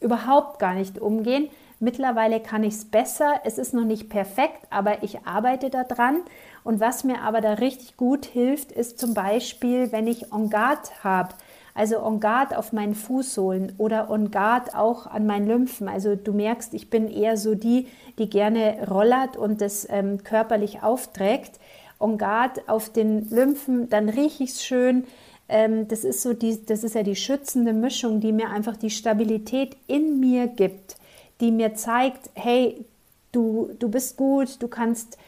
überhaupt 0.00 0.58
gar 0.58 0.74
nicht 0.74 0.98
umgehen. 0.98 1.48
Mittlerweile 1.80 2.40
kann 2.40 2.64
ich 2.64 2.74
es 2.74 2.84
besser. 2.84 3.40
Es 3.44 3.56
ist 3.56 3.72
noch 3.72 3.84
nicht 3.84 4.08
perfekt, 4.08 4.66
aber 4.70 5.02
ich 5.04 5.26
arbeite 5.26 5.70
daran. 5.70 6.22
Und 6.64 6.80
was 6.80 7.04
mir 7.04 7.22
aber 7.22 7.40
da 7.40 7.54
richtig 7.54 7.96
gut 7.96 8.26
hilft, 8.26 8.72
ist 8.72 8.98
zum 8.98 9.14
Beispiel, 9.14 9.92
wenn 9.92 10.08
ich 10.08 10.32
On 10.32 10.50
Guard 10.50 11.04
habe. 11.04 11.34
Also 11.74 12.02
On 12.02 12.18
Guard 12.18 12.56
auf 12.56 12.72
meinen 12.72 12.96
Fußsohlen 12.96 13.74
oder 13.78 14.10
On 14.10 14.32
Guard 14.32 14.74
auch 14.74 15.06
an 15.06 15.26
meinen 15.26 15.46
Lymphen. 15.46 15.88
Also 15.88 16.16
du 16.16 16.32
merkst, 16.32 16.74
ich 16.74 16.90
bin 16.90 17.08
eher 17.08 17.36
so 17.36 17.54
die, 17.54 17.86
die 18.18 18.28
gerne 18.28 18.88
rollert 18.90 19.36
und 19.36 19.60
das 19.60 19.86
ähm, 19.88 20.24
körperlich 20.24 20.82
aufträgt. 20.82 21.60
On 22.00 22.18
Guard 22.18 22.68
auf 22.68 22.90
den 22.90 23.30
Lymphen, 23.30 23.88
dann 23.88 24.08
rieche 24.08 24.42
ich 24.42 24.50
es 24.50 24.64
schön. 24.64 25.04
Ähm, 25.48 25.88
das 25.88 26.04
ist 26.04 26.22
so 26.22 26.34
die, 26.34 26.64
das 26.64 26.84
ist 26.84 26.94
ja 26.94 27.02
die 27.02 27.16
schützende 27.16 27.72
Mischung, 27.72 28.20
die 28.20 28.32
mir 28.32 28.50
einfach 28.50 28.76
die 28.76 28.90
Stabilität 28.90 29.76
in 29.86 30.20
mir 30.20 30.46
gibt, 30.46 30.96
die 31.40 31.50
mir 31.50 31.74
zeigt, 31.74 32.30
hey, 32.34 32.84
du, 33.32 33.70
du 33.78 33.88
bist 33.88 34.16
gut, 34.16 34.62
du 34.62 34.68
kannst 34.68 35.18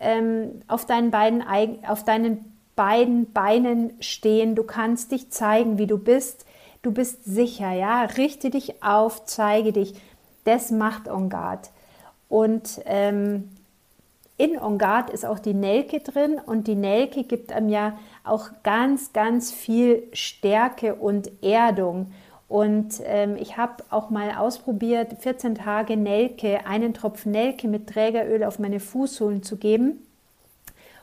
ähm, 0.00 0.62
auf 0.68 0.86
deinen 0.86 1.10
beiden 1.10 1.42
auf 1.86 2.04
deinen 2.04 2.52
beiden 2.76 3.32
Beinen 3.32 3.92
stehen, 4.00 4.54
du 4.54 4.64
kannst 4.64 5.12
dich 5.12 5.30
zeigen, 5.30 5.78
wie 5.78 5.86
du 5.86 5.98
bist, 5.98 6.44
du 6.82 6.92
bist 6.92 7.24
sicher, 7.24 7.72
ja, 7.72 8.02
richte 8.02 8.50
dich 8.50 8.82
auf, 8.82 9.24
zeige 9.26 9.72
dich. 9.72 9.94
Das 10.44 10.70
macht 10.70 11.08
On 11.08 11.30
Guard. 11.30 11.70
Und 12.28 12.80
ähm, 12.84 13.50
in 14.36 14.58
On 14.58 14.78
Guard 14.78 15.10
ist 15.10 15.24
auch 15.24 15.38
die 15.38 15.54
Nelke 15.54 16.00
drin 16.00 16.40
und 16.44 16.66
die 16.66 16.74
Nelke 16.74 17.22
gibt 17.24 17.52
einem 17.52 17.68
ja 17.68 17.98
auch 18.24 18.48
ganz, 18.62 19.12
ganz 19.12 19.52
viel 19.52 20.02
Stärke 20.12 20.96
und 20.96 21.30
Erdung. 21.42 22.12
Und 22.48 23.00
ähm, 23.04 23.36
ich 23.36 23.56
habe 23.56 23.84
auch 23.90 24.10
mal 24.10 24.32
ausprobiert, 24.32 25.16
14 25.20 25.54
Tage 25.54 25.96
Nelke, 25.96 26.66
einen 26.66 26.94
Tropfen 26.94 27.32
Nelke 27.32 27.68
mit 27.68 27.88
Trägeröl 27.88 28.44
auf 28.44 28.58
meine 28.58 28.80
Fußsohlen 28.80 29.42
zu 29.42 29.56
geben. 29.56 30.04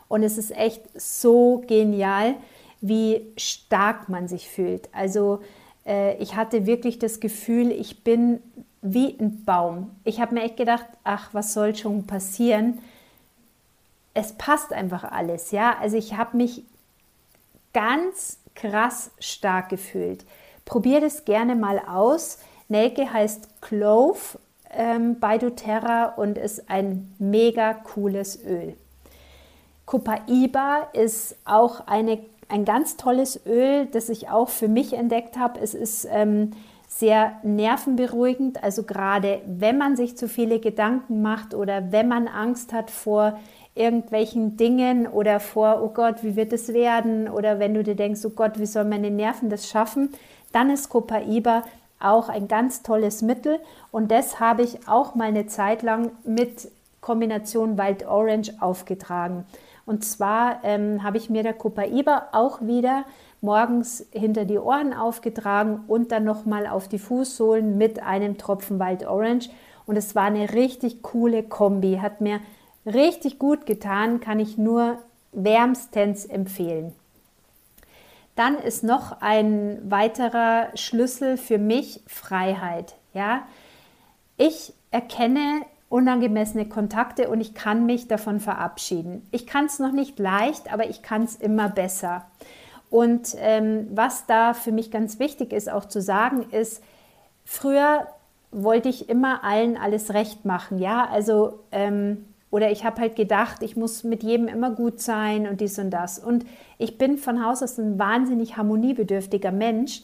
Und 0.07 0.23
es 0.23 0.37
ist 0.37 0.51
echt 0.51 0.81
so 0.99 1.63
genial, 1.67 2.35
wie 2.81 3.31
stark 3.37 4.09
man 4.09 4.27
sich 4.27 4.49
fühlt. 4.49 4.89
Also 4.93 5.39
äh, 5.85 6.17
ich 6.17 6.35
hatte 6.35 6.65
wirklich 6.65 6.99
das 6.99 7.21
Gefühl, 7.21 7.71
ich 7.71 8.03
bin 8.03 8.41
wie 8.81 9.17
ein 9.19 9.45
Baum. 9.45 9.91
Ich 10.03 10.19
habe 10.19 10.33
mir 10.33 10.43
echt 10.43 10.57
gedacht, 10.57 10.85
ach, 11.03 11.33
was 11.33 11.53
soll 11.53 11.75
schon 11.75 12.07
passieren? 12.07 12.79
Es 14.13 14.33
passt 14.33 14.73
einfach 14.73 15.03
alles, 15.03 15.51
ja. 15.51 15.77
Also 15.79 15.97
ich 15.97 16.17
habe 16.17 16.37
mich 16.37 16.63
ganz 17.73 18.39
krass 18.55 19.11
stark 19.19 19.69
gefühlt. 19.69 20.25
Probiert 20.65 21.03
es 21.03 21.25
gerne 21.25 21.55
mal 21.55 21.79
aus. 21.79 22.39
Nelke 22.67 23.11
heißt 23.11 23.61
Clove 23.61 24.39
ähm, 24.69 25.19
bei 25.19 25.37
doTERRA 25.37 26.13
und 26.15 26.37
ist 26.37 26.69
ein 26.69 27.13
mega 27.19 27.73
cooles 27.73 28.43
Öl. 28.45 28.75
Copaiba 29.85 30.89
ist 30.93 31.35
auch 31.43 31.87
eine, 31.87 32.19
ein 32.47 32.63
ganz 32.63 32.95
tolles 32.95 33.45
Öl, 33.45 33.87
das 33.87 34.09
ich 34.09 34.29
auch 34.29 34.49
für 34.49 34.67
mich 34.67 34.93
entdeckt 34.93 35.37
habe. 35.37 35.59
Es 35.59 35.73
ist 35.73 36.07
ähm, 36.09 36.51
sehr 36.93 37.37
nervenberuhigend, 37.43 38.63
also 38.63 38.83
gerade 38.83 39.41
wenn 39.47 39.77
man 39.77 39.95
sich 39.95 40.17
zu 40.17 40.27
viele 40.27 40.59
Gedanken 40.59 41.21
macht 41.21 41.53
oder 41.53 41.91
wenn 41.93 42.09
man 42.09 42.27
Angst 42.27 42.73
hat 42.73 42.91
vor 42.91 43.39
irgendwelchen 43.75 44.57
Dingen 44.57 45.07
oder 45.07 45.39
vor, 45.39 45.81
oh 45.81 45.89
Gott, 45.89 46.21
wie 46.21 46.35
wird 46.35 46.51
es 46.51 46.73
werden? 46.73 47.29
Oder 47.29 47.59
wenn 47.59 47.73
du 47.73 47.81
dir 47.81 47.95
denkst, 47.95 48.19
oh 48.25 48.31
Gott, 48.31 48.59
wie 48.59 48.65
soll 48.65 48.83
meine 48.83 49.09
Nerven 49.09 49.49
das 49.49 49.69
schaffen? 49.69 50.09
Dann 50.51 50.69
ist 50.69 50.89
Copaiba 50.89 51.63
auch 51.99 52.27
ein 52.27 52.49
ganz 52.49 52.83
tolles 52.83 53.21
Mittel 53.21 53.59
und 53.91 54.11
das 54.11 54.41
habe 54.41 54.63
ich 54.63 54.87
auch 54.89 55.15
mal 55.15 55.29
eine 55.29 55.47
Zeit 55.47 55.83
lang 55.83 56.11
mit 56.25 56.69
Kombination 56.99 57.77
Wild 57.77 58.05
Orange 58.05 58.51
aufgetragen. 58.59 59.45
Und 59.85 60.03
zwar 60.03 60.59
ähm, 60.63 61.03
habe 61.03 61.17
ich 61.17 61.29
mir 61.29 61.41
der 61.41 61.53
Copaiba 61.53 62.27
auch 62.33 62.61
wieder 62.61 63.05
morgens 63.41 64.05
hinter 64.11 64.45
die 64.45 64.59
Ohren 64.59 64.93
aufgetragen 64.93 65.83
und 65.87 66.11
dann 66.11 66.23
nochmal 66.23 66.67
auf 66.67 66.87
die 66.87 66.99
Fußsohlen 66.99 67.77
mit 67.77 68.01
einem 68.01 68.37
Tropfen 68.37 68.79
Wild 68.79 69.05
Orange. 69.05 69.49
Und 69.85 69.97
es 69.97 70.15
war 70.15 70.23
eine 70.23 70.53
richtig 70.53 71.01
coole 71.01 71.43
Kombi, 71.43 71.99
hat 72.01 72.21
mir 72.21 72.39
richtig 72.85 73.39
gut 73.39 73.65
getan, 73.65 74.21
kann 74.21 74.39
ich 74.39 74.57
nur 74.57 74.99
wärmstens 75.31 76.25
empfehlen. 76.25 76.93
Dann 78.35 78.57
ist 78.57 78.83
noch 78.83 79.21
ein 79.21 79.79
weiterer 79.83 80.67
Schlüssel 80.75 81.37
für 81.37 81.57
mich 81.57 82.01
Freiheit. 82.07 82.95
Ja, 83.13 83.43
ich 84.37 84.73
erkenne 84.91 85.61
unangemessene 85.89 86.67
Kontakte 86.69 87.29
und 87.29 87.41
ich 87.41 87.53
kann 87.53 87.85
mich 87.85 88.07
davon 88.07 88.39
verabschieden. 88.39 89.27
Ich 89.31 89.45
kann 89.45 89.65
es 89.65 89.79
noch 89.79 89.91
nicht 89.91 90.19
leicht, 90.19 90.71
aber 90.71 90.89
ich 90.89 91.01
kann 91.01 91.23
es 91.23 91.35
immer 91.35 91.67
besser. 91.67 92.25
Und 92.91 93.35
ähm, 93.39 93.87
was 93.95 94.27
da 94.27 94.53
für 94.53 94.71
mich 94.71 94.91
ganz 94.91 95.17
wichtig 95.17 95.53
ist, 95.53 95.71
auch 95.71 95.85
zu 95.85 96.01
sagen, 96.01 96.45
ist, 96.51 96.83
früher 97.45 98.05
wollte 98.51 98.89
ich 98.89 99.09
immer 99.09 99.43
allen 99.43 99.77
alles 99.77 100.13
recht 100.13 100.43
machen, 100.45 100.77
ja, 100.77 101.07
also 101.07 101.61
ähm, 101.71 102.25
oder 102.51 102.69
ich 102.69 102.83
habe 102.83 102.99
halt 102.99 103.15
gedacht, 103.15 103.63
ich 103.63 103.77
muss 103.77 104.03
mit 104.03 104.23
jedem 104.23 104.49
immer 104.49 104.71
gut 104.71 104.99
sein 104.99 105.47
und 105.47 105.61
dies 105.61 105.79
und 105.79 105.89
das. 105.89 106.19
Und 106.19 106.45
ich 106.77 106.97
bin 106.97 107.17
von 107.17 107.45
Haus 107.45 107.63
aus 107.63 107.77
ein 107.77 107.97
wahnsinnig 107.97 108.57
harmoniebedürftiger 108.57 109.53
Mensch 109.53 110.01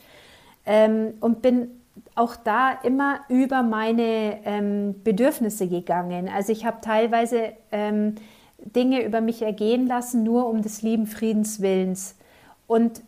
ähm, 0.66 1.16
und 1.20 1.42
bin 1.42 1.72
auch 2.16 2.38
da 2.38 2.72
immer 2.72 3.20
über 3.28 3.64
meine 3.64 4.40
ähm, 4.46 4.96
Bedürfnisse 5.04 5.68
gegangen. 5.68 6.30
Also 6.34 6.54
ich 6.54 6.66
habe 6.66 6.78
teilweise 6.80 7.52
ähm, 7.74 8.16
Dinge 8.60 9.04
über 9.04 9.20
mich 9.20 9.42
ergehen 9.42 9.86
lassen, 9.86 10.24
nur 10.24 10.48
um 10.48 10.62
des 10.62 10.82
lieben 10.82 11.06
Friedens 11.06 11.62
willens. 11.62 12.17
Und 12.68 13.02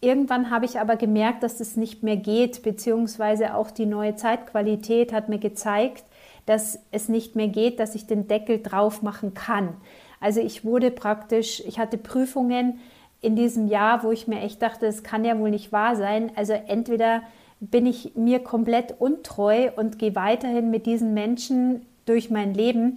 irgendwann 0.00 0.50
habe 0.50 0.64
ich 0.64 0.78
aber 0.78 0.96
gemerkt, 0.96 1.42
dass 1.42 1.58
das 1.58 1.76
nicht 1.76 2.02
mehr 2.02 2.16
geht, 2.16 2.62
beziehungsweise 2.62 3.54
auch 3.54 3.70
die 3.70 3.86
neue 3.86 4.16
Zeitqualität 4.16 5.12
hat 5.12 5.28
mir 5.28 5.38
gezeigt, 5.38 6.04
dass 6.46 6.80
es 6.90 7.08
nicht 7.08 7.36
mehr 7.36 7.48
geht, 7.48 7.78
dass 7.78 7.94
ich 7.94 8.06
den 8.06 8.26
Deckel 8.28 8.60
drauf 8.62 9.02
machen 9.02 9.34
kann. 9.34 9.76
Also 10.20 10.40
ich 10.40 10.64
wurde 10.64 10.90
praktisch, 10.90 11.62
ich 11.66 11.78
hatte 11.78 11.98
Prüfungen 11.98 12.80
in 13.20 13.36
diesem 13.36 13.68
Jahr, 13.68 14.02
wo 14.02 14.12
ich 14.12 14.28
mir 14.28 14.40
echt 14.40 14.62
dachte, 14.62 14.86
es 14.86 15.02
kann 15.02 15.24
ja 15.24 15.38
wohl 15.38 15.50
nicht 15.50 15.72
wahr 15.72 15.96
sein. 15.96 16.32
Also 16.36 16.52
entweder 16.52 17.22
bin 17.60 17.86
ich 17.86 18.14
mir 18.14 18.38
komplett 18.38 18.94
untreu 19.00 19.70
und 19.76 19.98
gehe 19.98 20.14
weiterhin 20.14 20.70
mit 20.70 20.86
diesen 20.86 21.14
Menschen 21.14 21.84
durch 22.06 22.30
mein 22.30 22.54
Leben 22.54 22.96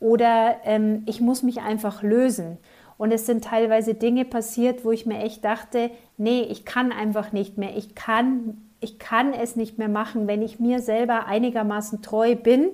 oder 0.00 0.56
ähm, 0.64 1.02
ich 1.06 1.20
muss 1.20 1.42
mich 1.42 1.60
einfach 1.60 2.02
lösen. 2.02 2.58
Und 3.02 3.10
es 3.10 3.26
sind 3.26 3.42
teilweise 3.42 3.94
Dinge 3.94 4.24
passiert, 4.24 4.84
wo 4.84 4.92
ich 4.92 5.06
mir 5.06 5.18
echt 5.18 5.44
dachte, 5.44 5.90
nee, 6.18 6.42
ich 6.42 6.64
kann 6.64 6.92
einfach 6.92 7.32
nicht 7.32 7.58
mehr. 7.58 7.76
Ich 7.76 7.96
kann, 7.96 8.62
ich 8.78 9.00
kann 9.00 9.32
es 9.32 9.56
nicht 9.56 9.76
mehr 9.76 9.88
machen. 9.88 10.28
Wenn 10.28 10.40
ich 10.40 10.60
mir 10.60 10.78
selber 10.78 11.26
einigermaßen 11.26 12.02
treu 12.02 12.36
bin, 12.36 12.68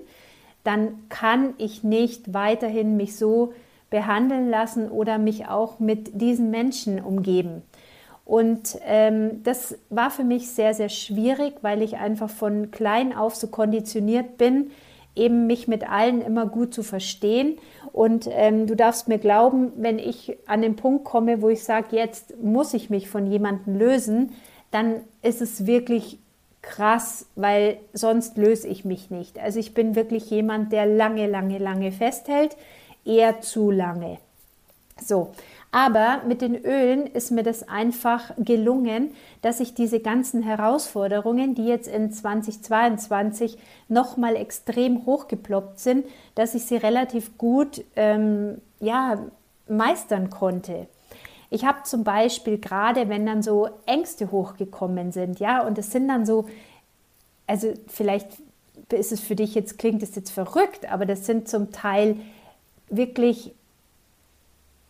dann 0.65 1.09
kann 1.09 1.55
ich 1.57 1.83
nicht 1.83 2.35
weiterhin 2.35 2.99
mich 2.99 3.17
so 3.17 3.55
behandeln 3.89 4.51
lassen 4.51 4.91
oder 4.91 5.17
mich 5.17 5.49
auch 5.49 5.79
mit 5.79 6.21
diesen 6.21 6.51
Menschen 6.51 7.01
umgeben. 7.01 7.63
Und 8.27 8.79
ähm, 8.85 9.43
das 9.45 9.79
war 9.89 10.11
für 10.11 10.25
mich 10.25 10.51
sehr, 10.51 10.75
sehr 10.75 10.91
schwierig, 10.91 11.55
weil 11.63 11.81
ich 11.81 11.97
einfach 11.97 12.29
von 12.29 12.71
klein 12.71 13.17
auf 13.17 13.35
so 13.35 13.47
konditioniert 13.47 14.37
bin, 14.37 14.73
eben 15.19 15.47
mich 15.47 15.69
mit 15.69 15.89
allen 15.89 16.23
immer 16.23 16.47
gut 16.47 16.73
zu 16.73 16.83
verstehen. 16.83 17.59
Und 17.93 18.29
ähm, 18.31 18.67
du 18.67 18.75
darfst 18.75 19.09
mir 19.09 19.19
glauben, 19.19 19.73
wenn 19.77 19.99
ich 19.99 20.39
an 20.47 20.63
den 20.63 20.77
Punkt 20.77 21.05
komme, 21.05 21.43
wo 21.43 21.49
ich 21.49 21.65
sage, 21.65 21.97
jetzt 21.97 22.41
muss 22.43 22.75
ich 22.75 22.91
mich 22.91 23.09
von 23.09 23.27
jemandem 23.27 23.77
lösen, 23.77 24.33
dann 24.71 25.01
ist 25.23 25.41
es 25.41 25.67
wirklich 25.67 26.19
krass, 26.63 27.27
weil 27.35 27.79
sonst 27.93 28.37
löse 28.37 28.69
ich 28.69 28.85
mich 28.85 29.11
nicht. 29.11 29.39
Also 29.39 29.59
ich 29.59 29.75
bin 29.75 29.95
wirklich 29.95 30.31
jemand, 30.31 30.73
der 30.73 30.87
lange, 30.87 31.27
lange, 31.27 31.59
lange 31.59 31.93
festhält, 31.93 32.57
eher 33.05 33.41
zu 33.41 33.71
lange. 33.71 34.19
So, 35.01 35.33
aber 35.71 36.23
mit 36.27 36.41
den 36.41 36.55
Ölen 36.55 37.07
ist 37.07 37.31
mir 37.31 37.43
das 37.43 37.69
einfach 37.69 38.33
gelungen, 38.39 39.11
dass 39.43 39.61
ich 39.61 39.75
diese 39.75 40.01
ganzen 40.01 40.43
Herausforderungen, 40.43 41.55
die 41.55 41.67
jetzt 41.67 41.89
in 41.89 42.11
2022 42.11 43.59
nochmal 43.89 44.37
extrem 44.37 45.05
hochgeploppt 45.05 45.79
sind, 45.79 46.07
dass 46.35 46.55
ich 46.55 46.65
sie 46.65 46.77
relativ 46.77 47.37
gut 47.37 47.85
ähm, 47.97 48.63
ja, 48.81 49.19
meistern 49.69 50.31
konnte. 50.31 50.87
Ich 51.51 51.65
habe 51.65 51.83
zum 51.85 52.03
Beispiel 52.03 52.59
gerade, 52.59 53.09
wenn 53.09 53.27
dann 53.27 53.43
so 53.43 53.69
Ängste 53.85 54.31
hochgekommen 54.31 55.13
sind, 55.13 55.39
ja, 55.39 55.67
und 55.67 55.79
es 55.79 55.91
sind 55.91 56.09
dann 56.09 56.25
so, 56.25 56.47
also 57.47 57.73
vielleicht 57.89 58.29
ist 58.91 59.13
es 59.13 59.21
für 59.21 59.35
dich 59.35 59.55
jetzt, 59.55 59.79
klingt 59.79 60.03
es 60.03 60.15
jetzt 60.15 60.31
verrückt, 60.31 60.91
aber 60.91 61.05
das 61.05 61.27
sind 61.27 61.49
zum 61.49 61.73
Teil 61.73 62.17
wirklich 62.89 63.55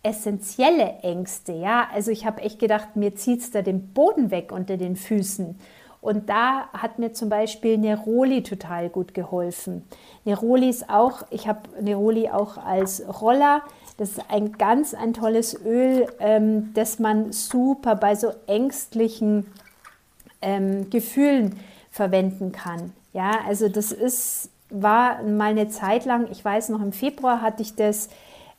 essentielle 0.03 0.99
Ängste. 1.03 1.53
Ja, 1.53 1.89
also 1.93 2.11
ich 2.11 2.25
habe 2.27 2.43
echt 2.43 2.59
gedacht, 2.59 2.97
mir 2.97 3.15
zieht 3.15 3.41
es 3.41 3.51
da 3.51 3.63
den 3.63 3.93
Boden 3.93 4.31
weg 4.31 4.53
unter 4.53 4.77
den 4.77 4.97
Füßen. 4.97 5.59
Und 6.01 6.29
da 6.29 6.69
hat 6.73 6.99
mir 6.99 7.13
zum 7.13 7.29
Beispiel 7.29 7.77
Neroli 7.77 8.43
total 8.43 8.89
gut 8.89 9.15
geholfen. 9.15 9.85
Neroli 10.25 10.69
ist 10.69 10.89
auch, 10.89 11.23
ich 11.31 11.49
habe 11.49 11.61
Neroli 11.81 12.29
auch 12.31 12.57
als 12.57 13.03
Roller. 13.21 13.63
Das 13.97 14.13
ist 14.13 14.23
ein 14.31 14.53
ganz 14.53 14.95
ein 14.95 15.13
tolles 15.13 15.59
Öl, 15.65 16.07
ähm, 16.21 16.73
das 16.75 17.01
man 17.01 17.33
super 17.33 17.97
bei 17.97 18.15
so 18.15 18.33
ängstlichen 18.47 19.47
ähm, 20.41 20.89
Gefühlen 20.89 21.59
verwenden 21.91 22.53
kann. 22.53 22.93
Ja, 23.13 23.41
also 23.47 23.69
das 23.69 23.91
ist, 23.91 24.51
war 24.71 25.23
mal 25.25 25.51
eine 25.51 25.69
Zeit 25.69 26.05
lang, 26.05 26.29
ich 26.31 26.45
weiß 26.45 26.69
noch 26.69 26.81
im 26.81 26.93
Februar 26.93 27.43
hatte 27.43 27.63
ich 27.63 27.75
das 27.75 28.09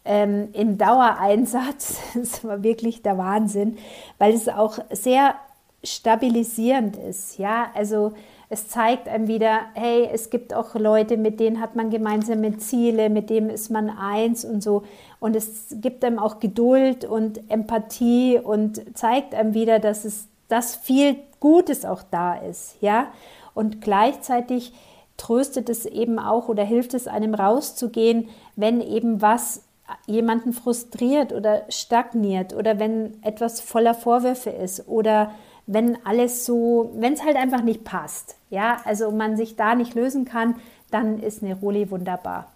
ähm, 0.10 0.50
in 0.54 0.78
Dauereinsatz. 0.78 2.00
Das 2.16 2.44
war 2.44 2.64
wirklich 2.64 3.02
der 3.02 3.18
Wahnsinn, 3.18 3.78
weil 4.18 4.34
es 4.34 4.50
auch 4.50 4.80
sehr 4.92 5.36
stabilisierend 5.84 6.98
ist. 6.98 7.38
Ja, 7.38 7.68
also 7.74 8.12
es 8.50 8.68
zeigt 8.68 9.08
einem 9.08 9.28
wieder, 9.28 9.60
hey, 9.76 10.10
es 10.12 10.32
gibt 10.32 10.54
auch 10.54 10.74
Leute, 10.74 11.16
mit 11.16 11.40
denen 11.40 11.62
hat 11.62 11.76
man 11.76 11.92
gemeinsame 11.92 12.58
Ziele, 12.58 13.10
mit 13.10 13.30
denen 13.30 13.52
ist 13.52 13.70
man 13.70 13.92
eins 13.92 14.44
und 14.44 14.62
so. 14.62 14.84
Und 15.20 15.36
es 15.36 15.68
gibt 15.80 16.04
einem 16.04 16.18
auch 16.18 16.40
Geduld 16.40 17.06
und 17.06 17.50
Empathie 17.50 18.40
und 18.40 18.98
zeigt 18.98 19.36
einem 19.36 19.54
wieder, 19.54 19.80
dass 19.80 20.04
es 20.04 20.28
dass 20.50 20.76
viel 20.76 21.18
Gutes 21.40 21.86
auch 21.86 22.02
da 22.10 22.34
ist. 22.36 22.76
Ja, 22.82 23.08
und 23.54 23.82
gleichzeitig 23.82 24.74
tröstet 25.16 25.70
es 25.70 25.86
eben 25.86 26.18
auch 26.18 26.48
oder 26.48 26.64
hilft 26.64 26.96
es 26.96 27.08
einem 27.08 27.36
rauszugehen, 27.36 28.30
wenn 28.56 28.82
eben 28.82 29.22
was 29.22 29.64
jemanden 30.06 30.54
frustriert 30.54 31.34
oder 31.34 31.64
stagniert 31.70 32.54
oder 32.54 32.80
wenn 32.80 33.22
etwas 33.24 33.62
voller 33.62 33.94
Vorwürfe 33.94 34.50
ist 34.50 34.88
oder 34.88 35.32
wenn 35.68 36.04
alles 36.06 36.46
so, 36.46 36.92
wenn 36.96 37.14
es 37.14 37.24
halt 37.24 37.36
einfach 37.36 37.62
nicht 37.62 37.84
passt, 37.84 38.36
ja, 38.50 38.82
also 38.86 39.12
man 39.12 39.38
sich 39.38 39.56
da 39.56 39.76
nicht 39.76 39.94
lösen 39.94 40.26
kann, 40.26 40.56
dann 40.90 41.20
ist 41.20 41.44
Neroli 41.44 41.92
wunderbar. 41.92 42.52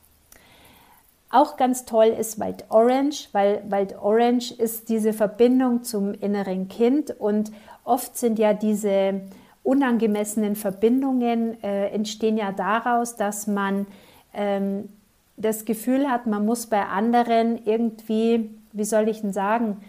Auch 1.30 1.58
ganz 1.58 1.86
toll 1.86 2.08
ist 2.08 2.40
Wild 2.40 2.66
Orange, 2.70 3.30
weil 3.32 3.64
Wild 3.68 3.96
Orange 4.00 4.52
ist 4.52 4.90
diese 4.90 5.14
Verbindung 5.14 5.84
zum 5.84 6.14
inneren 6.14 6.68
Kind 6.68 7.10
und 7.20 7.52
oft 7.84 8.18
sind 8.18 8.40
ja 8.40 8.54
diese 8.54 9.22
unangemessenen 9.64 10.56
Verbindungen 10.56 11.62
äh, 11.64 11.88
entstehen 11.88 12.38
ja 12.38 12.52
daraus, 12.52 13.16
dass 13.16 13.48
man 13.48 13.88
ähm, 14.34 14.90
das 15.38 15.66
Gefühl 15.66 16.10
hat, 16.10 16.28
man 16.28 16.46
muss 16.46 16.68
bei 16.68 16.86
anderen 16.86 17.66
irgendwie, 17.66 18.52
wie 18.72 18.86
soll 18.86 19.10
ich 19.10 19.22
denn 19.22 19.34
sagen, 19.34 19.82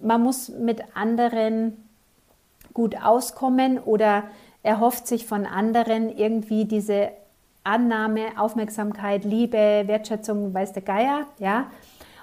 man 0.00 0.22
muss 0.22 0.48
mit 0.48 0.82
anderen 0.94 1.84
gut 2.72 2.96
auskommen 3.02 3.78
oder 3.78 4.24
er 4.62 4.80
hofft 4.80 5.06
sich 5.06 5.26
von 5.26 5.46
anderen 5.46 6.16
irgendwie 6.16 6.64
diese 6.64 7.10
Annahme, 7.64 8.38
Aufmerksamkeit, 8.38 9.24
Liebe, 9.24 9.84
Wertschätzung, 9.86 10.54
weiß 10.54 10.72
der 10.72 10.82
Geier, 10.82 11.26
ja. 11.38 11.70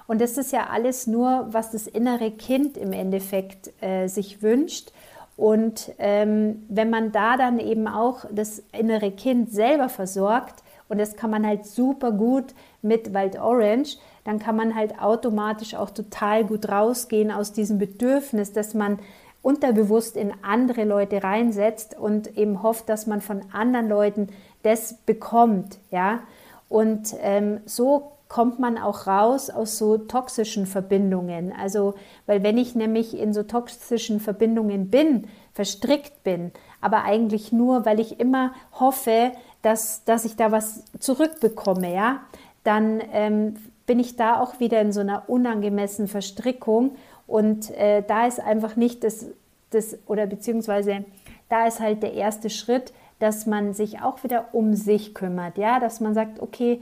Und 0.08 0.22
das 0.22 0.38
ist 0.38 0.52
ja 0.52 0.68
alles 0.68 1.08
nur, 1.08 1.48
was 1.50 1.72
das 1.72 1.88
innere 1.88 2.32
Kind 2.32 2.78
im 2.78 2.94
Endeffekt 2.94 3.72
äh, 3.82 4.08
sich 4.08 4.42
wünscht. 4.44 4.92
Und 5.36 5.92
ähm, 5.98 6.66
wenn 6.70 6.90
man 6.90 7.12
da 7.12 7.38
dann 7.38 7.60
eben 7.60 7.88
auch 7.88 8.26
das 8.32 8.62
innere 8.72 9.12
Kind 9.12 9.52
selber 9.52 9.90
versorgt, 9.90 10.64
und 10.88 11.00
das 11.00 11.16
kann 11.16 11.32
man 11.32 11.46
halt 11.46 11.66
super 11.66 12.12
gut 12.12 12.54
mit 12.82 13.14
Wild 13.14 13.40
Orange. 13.40 13.98
Dann 14.24 14.40
kann 14.40 14.56
man 14.56 14.76
halt 14.76 15.00
automatisch 15.00 15.76
auch 15.76 15.90
total 15.90 16.46
gut 16.46 16.70
rausgehen 16.70 17.32
aus 17.32 17.54
diesem 17.54 17.78
Bedürfnis, 17.78 18.54
dass 18.54 18.74
man 18.74 19.00
unterbewusst 19.42 20.18
in 20.18 20.34
andere 20.42 20.86
Leute 20.86 21.24
reinsetzt 21.24 21.96
und 21.98 22.36
eben 22.38 22.64
hofft, 22.64 22.90
dass 22.90 23.06
man 23.06 23.22
von 23.22 23.42
anderen 23.52 23.88
Leuten 23.88 24.30
das 24.64 24.96
bekommt, 25.06 25.78
ja. 25.92 26.22
Und 26.68 27.16
ähm, 27.22 27.60
so 27.66 28.12
kommt 28.28 28.60
man 28.60 28.80
auch 28.80 29.06
raus 29.06 29.52
aus 29.52 29.78
so 29.78 29.98
toxischen 29.98 30.66
Verbindungen. 30.66 31.54
Also, 31.58 31.94
weil 32.26 32.42
wenn 32.42 32.58
ich 32.58 32.74
nämlich 32.74 33.18
in 33.18 33.34
so 33.34 33.44
toxischen 33.44 34.20
Verbindungen 34.20 34.90
bin, 34.90 35.28
verstrickt 35.54 36.24
bin, 36.24 36.52
aber 36.82 37.04
eigentlich 37.04 37.52
nur, 37.52 37.86
weil 37.86 38.00
ich 38.00 38.20
immer 38.20 38.54
hoffe, 38.80 39.32
dass, 39.66 40.04
dass 40.04 40.26
ich 40.26 40.36
da 40.36 40.52
was 40.52 40.84
zurückbekomme, 41.00 41.92
ja, 41.92 42.22
dann 42.64 43.02
ähm, 43.12 43.56
bin 43.88 44.00
ich 44.00 44.16
da 44.16 44.40
auch 44.40 44.60
wieder 44.60 44.80
in 44.80 44.92
so 44.92 45.00
einer 45.00 45.24
unangemessenen 45.28 46.08
Verstrickung 46.08 46.96
und 47.26 47.72
äh, 47.72 48.04
da 48.08 48.28
ist 48.28 48.40
einfach 48.40 48.76
nicht 48.76 49.04
das, 49.04 49.26
das, 49.72 49.98
oder 50.06 50.28
beziehungsweise 50.28 51.04
da 51.50 51.66
ist 51.66 51.80
halt 51.80 52.04
der 52.04 52.14
erste 52.14 52.52
Schritt, 52.52 52.94
dass 53.18 53.48
man 53.48 53.74
sich 53.74 54.02
auch 54.02 54.24
wieder 54.24 54.50
um 54.52 54.76
sich 54.76 55.16
kümmert, 55.16 55.58
ja, 55.58 55.80
dass 55.80 56.00
man 56.00 56.14
sagt, 56.14 56.42
okay, 56.42 56.82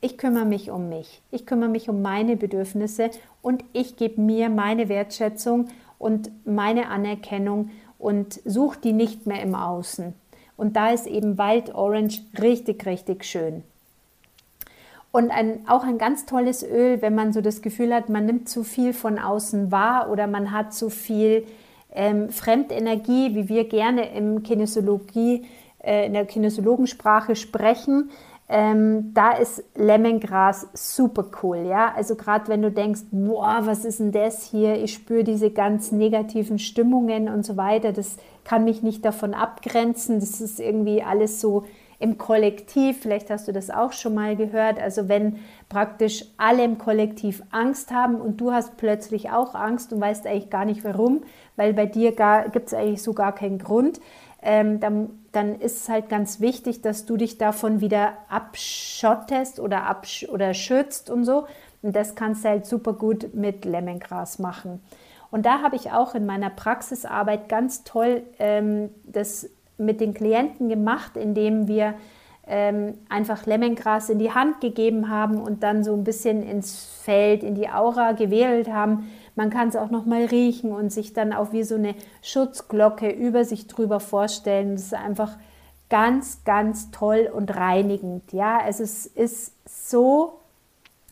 ich 0.00 0.16
kümmere 0.16 0.44
mich 0.44 0.70
um 0.70 0.88
mich, 0.88 1.22
ich 1.32 1.44
kümmere 1.44 1.70
mich 1.70 1.88
um 1.88 2.02
meine 2.02 2.36
Bedürfnisse 2.36 3.10
und 3.42 3.64
ich 3.72 3.96
gebe 3.96 4.20
mir 4.20 4.48
meine 4.48 4.88
Wertschätzung 4.88 5.70
und 5.98 6.30
meine 6.46 6.88
Anerkennung 6.88 7.70
und 7.98 8.40
suche 8.44 8.78
die 8.80 8.92
nicht 8.92 9.26
mehr 9.26 9.42
im 9.42 9.56
Außen. 9.56 10.14
Und 10.56 10.76
da 10.76 10.90
ist 10.90 11.06
eben 11.06 11.38
Wild 11.38 11.74
Orange 11.74 12.20
richtig, 12.40 12.86
richtig 12.86 13.24
schön. 13.24 13.62
Und 15.12 15.30
ein, 15.30 15.66
auch 15.66 15.84
ein 15.84 15.98
ganz 15.98 16.26
tolles 16.26 16.62
Öl, 16.62 17.00
wenn 17.00 17.14
man 17.14 17.32
so 17.32 17.40
das 17.40 17.62
Gefühl 17.62 17.94
hat, 17.94 18.08
man 18.08 18.26
nimmt 18.26 18.48
zu 18.48 18.64
viel 18.64 18.92
von 18.92 19.18
außen 19.18 19.72
wahr 19.72 20.10
oder 20.10 20.26
man 20.26 20.52
hat 20.52 20.74
zu 20.74 20.90
viel 20.90 21.46
ähm, 21.94 22.28
Fremdenergie, 22.28 23.34
wie 23.34 23.48
wir 23.48 23.68
gerne 23.68 24.14
im 24.14 24.42
Kinesiologie, 24.42 25.46
äh, 25.82 26.06
in 26.06 26.12
der 26.12 26.26
Kinesiologensprache 26.26 27.34
sprechen, 27.34 28.10
ähm, 28.48 29.12
da 29.12 29.32
ist 29.32 29.64
Lemongras 29.74 30.68
super 30.72 31.24
cool, 31.42 31.66
ja. 31.66 31.92
Also 31.96 32.14
gerade 32.14 32.46
wenn 32.48 32.62
du 32.62 32.70
denkst, 32.70 33.00
boah, 33.10 33.62
was 33.62 33.84
ist 33.84 33.98
denn 33.98 34.12
das 34.12 34.44
hier? 34.44 34.76
Ich 34.76 34.92
spüre 34.92 35.24
diese 35.24 35.50
ganz 35.50 35.90
negativen 35.90 36.60
Stimmungen 36.60 37.28
und 37.28 37.44
so 37.44 37.56
weiter. 37.56 37.92
Das 37.92 38.18
kann 38.46 38.64
mich 38.64 38.82
nicht 38.82 39.04
davon 39.04 39.34
abgrenzen. 39.34 40.20
Das 40.20 40.40
ist 40.40 40.60
irgendwie 40.60 41.02
alles 41.02 41.40
so 41.40 41.64
im 41.98 42.18
Kollektiv, 42.18 43.00
vielleicht 43.00 43.30
hast 43.30 43.48
du 43.48 43.52
das 43.52 43.70
auch 43.70 43.92
schon 43.92 44.14
mal 44.14 44.36
gehört, 44.36 44.78
also 44.78 45.08
wenn 45.08 45.38
praktisch 45.70 46.26
alle 46.36 46.62
im 46.62 46.76
Kollektiv 46.76 47.42
Angst 47.50 47.90
haben 47.90 48.16
und 48.16 48.38
du 48.38 48.52
hast 48.52 48.76
plötzlich 48.76 49.30
auch 49.30 49.54
Angst 49.54 49.94
und 49.94 50.00
weißt 50.00 50.26
eigentlich 50.26 50.50
gar 50.50 50.66
nicht 50.66 50.84
warum, 50.84 51.22
weil 51.56 51.72
bei 51.72 51.86
dir 51.86 52.12
gibt 52.52 52.66
es 52.66 52.74
eigentlich 52.74 53.02
so 53.02 53.14
gar 53.14 53.34
keinen 53.34 53.58
Grund, 53.58 53.98
ähm, 54.42 54.78
dann, 54.78 55.08
dann 55.32 55.58
ist 55.58 55.78
es 55.78 55.88
halt 55.88 56.10
ganz 56.10 56.40
wichtig, 56.40 56.82
dass 56.82 57.06
du 57.06 57.16
dich 57.16 57.38
davon 57.38 57.80
wieder 57.80 58.12
abschottest 58.28 59.58
oder, 59.58 59.84
absch 59.84 60.28
oder 60.28 60.52
schützt 60.52 61.08
und 61.10 61.24
so. 61.24 61.46
Und 61.82 61.96
das 61.96 62.14
kannst 62.14 62.44
du 62.44 62.48
halt 62.50 62.66
super 62.66 62.92
gut 62.92 63.34
mit 63.34 63.64
Lemongras 63.64 64.38
machen. 64.38 64.80
Und 65.30 65.46
da 65.46 65.62
habe 65.62 65.76
ich 65.76 65.92
auch 65.92 66.14
in 66.14 66.26
meiner 66.26 66.50
Praxisarbeit 66.50 67.48
ganz 67.48 67.84
toll 67.84 68.22
ähm, 68.38 68.90
das 69.04 69.48
mit 69.78 70.00
den 70.00 70.14
Klienten 70.14 70.68
gemacht, 70.68 71.16
indem 71.16 71.68
wir 71.68 71.94
ähm, 72.46 72.94
einfach 73.08 73.44
Lemongras 73.46 74.08
in 74.08 74.18
die 74.18 74.32
Hand 74.32 74.60
gegeben 74.60 75.10
haben 75.10 75.40
und 75.40 75.62
dann 75.62 75.82
so 75.82 75.94
ein 75.94 76.04
bisschen 76.04 76.42
ins 76.42 77.00
Feld, 77.02 77.42
in 77.42 77.54
die 77.54 77.68
Aura 77.68 78.12
gewählt 78.12 78.68
haben. 78.68 79.10
Man 79.34 79.50
kann 79.50 79.68
es 79.68 79.76
auch 79.76 79.90
noch 79.90 80.06
mal 80.06 80.24
riechen 80.24 80.72
und 80.72 80.90
sich 80.90 81.12
dann 81.12 81.32
auch 81.32 81.52
wie 81.52 81.64
so 81.64 81.74
eine 81.74 81.94
Schutzglocke 82.22 83.10
über 83.10 83.44
sich 83.44 83.66
drüber 83.66 84.00
vorstellen. 84.00 84.76
Das 84.76 84.84
ist 84.84 84.94
einfach 84.94 85.36
ganz, 85.90 86.44
ganz 86.44 86.90
toll 86.90 87.30
und 87.32 87.54
reinigend. 87.54 88.32
Ja, 88.32 88.58
also 88.58 88.82
es 88.82 89.06
ist 89.06 89.52
so 89.66 90.38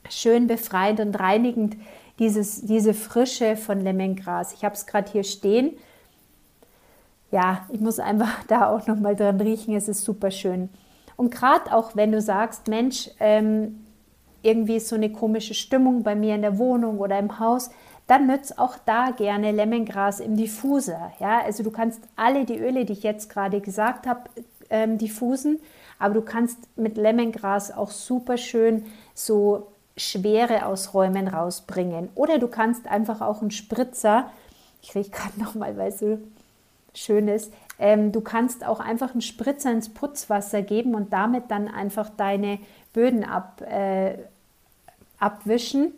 schön 0.08 0.46
befreiend 0.46 1.00
und 1.00 1.18
reinigend, 1.18 1.76
dieses, 2.18 2.62
diese 2.62 2.94
Frische 2.94 3.56
von 3.56 3.80
Lemongras. 3.80 4.52
Ich 4.52 4.64
habe 4.64 4.74
es 4.74 4.86
gerade 4.86 5.10
hier 5.10 5.24
stehen 5.24 5.76
ja, 7.34 7.66
ich 7.72 7.80
muss 7.80 7.98
einfach 7.98 8.44
da 8.48 8.68
auch 8.68 8.86
noch 8.86 8.96
mal 8.96 9.16
dran 9.16 9.40
riechen. 9.40 9.74
Es 9.74 9.88
ist 9.88 10.04
super 10.04 10.30
schön. 10.30 10.70
Und 11.16 11.34
gerade 11.34 11.74
auch 11.74 11.96
wenn 11.96 12.12
du 12.12 12.20
sagst, 12.20 12.68
Mensch, 12.68 13.10
ähm, 13.20 13.84
irgendwie 14.42 14.76
ist 14.76 14.88
so 14.88 14.96
eine 14.96 15.10
komische 15.10 15.54
Stimmung 15.54 16.02
bei 16.02 16.14
mir 16.14 16.34
in 16.36 16.42
der 16.42 16.58
Wohnung 16.58 16.98
oder 16.98 17.18
im 17.18 17.38
Haus, 17.40 17.70
dann 18.06 18.26
nützt 18.26 18.58
auch 18.58 18.76
da 18.84 19.10
gerne 19.10 19.50
Lemongras 19.50 20.20
im 20.20 20.36
Diffuser. 20.36 21.12
Ja, 21.18 21.40
also 21.40 21.62
du 21.62 21.70
kannst 21.70 22.02
alle 22.14 22.44
die 22.44 22.58
Öle, 22.58 22.84
die 22.84 22.92
ich 22.92 23.02
jetzt 23.02 23.30
gerade 23.30 23.60
gesagt 23.60 24.06
habe, 24.06 24.28
ähm, 24.70 24.98
diffusen, 24.98 25.60
aber 25.98 26.14
du 26.14 26.22
kannst 26.22 26.58
mit 26.76 26.96
Lemongras 26.96 27.74
auch 27.74 27.90
super 27.90 28.36
schön 28.36 28.84
so 29.14 29.68
Schwere 29.96 30.66
aus 30.66 30.94
Räumen 30.94 31.28
rausbringen. 31.28 32.08
Oder 32.14 32.38
du 32.38 32.48
kannst 32.48 32.86
einfach 32.88 33.20
auch 33.20 33.40
einen 33.40 33.50
Spritzer, 33.50 34.30
ich 34.82 34.94
rieche 34.94 35.10
gerade 35.10 35.32
noch 35.40 35.54
mal, 35.54 35.76
weil 35.76 35.92
so 35.92 36.18
Schönes. 36.94 37.50
Ähm, 37.78 38.12
du 38.12 38.20
kannst 38.20 38.64
auch 38.64 38.80
einfach 38.80 39.12
einen 39.12 39.20
Spritzer 39.20 39.72
ins 39.72 39.88
Putzwasser 39.88 40.62
geben 40.62 40.94
und 40.94 41.12
damit 41.12 41.50
dann 41.50 41.66
einfach 41.68 42.08
deine 42.08 42.60
Böden 42.92 43.24
ab, 43.24 43.60
äh, 43.62 44.16
abwischen. 45.18 45.92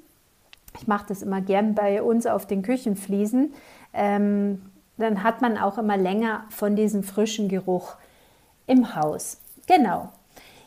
Ich 0.78 0.86
mache 0.86 1.06
das 1.08 1.22
immer 1.22 1.40
gern 1.42 1.74
bei 1.74 2.02
uns 2.02 2.26
auf 2.26 2.46
den 2.46 2.62
Küchenfliesen. 2.62 3.52
Ähm, 3.92 4.62
dann 4.96 5.22
hat 5.22 5.42
man 5.42 5.58
auch 5.58 5.76
immer 5.76 5.98
länger 5.98 6.44
von 6.48 6.76
diesem 6.76 7.02
frischen 7.02 7.48
Geruch 7.48 7.96
im 8.66 8.94
Haus. 8.94 9.38
Genau. 9.66 10.10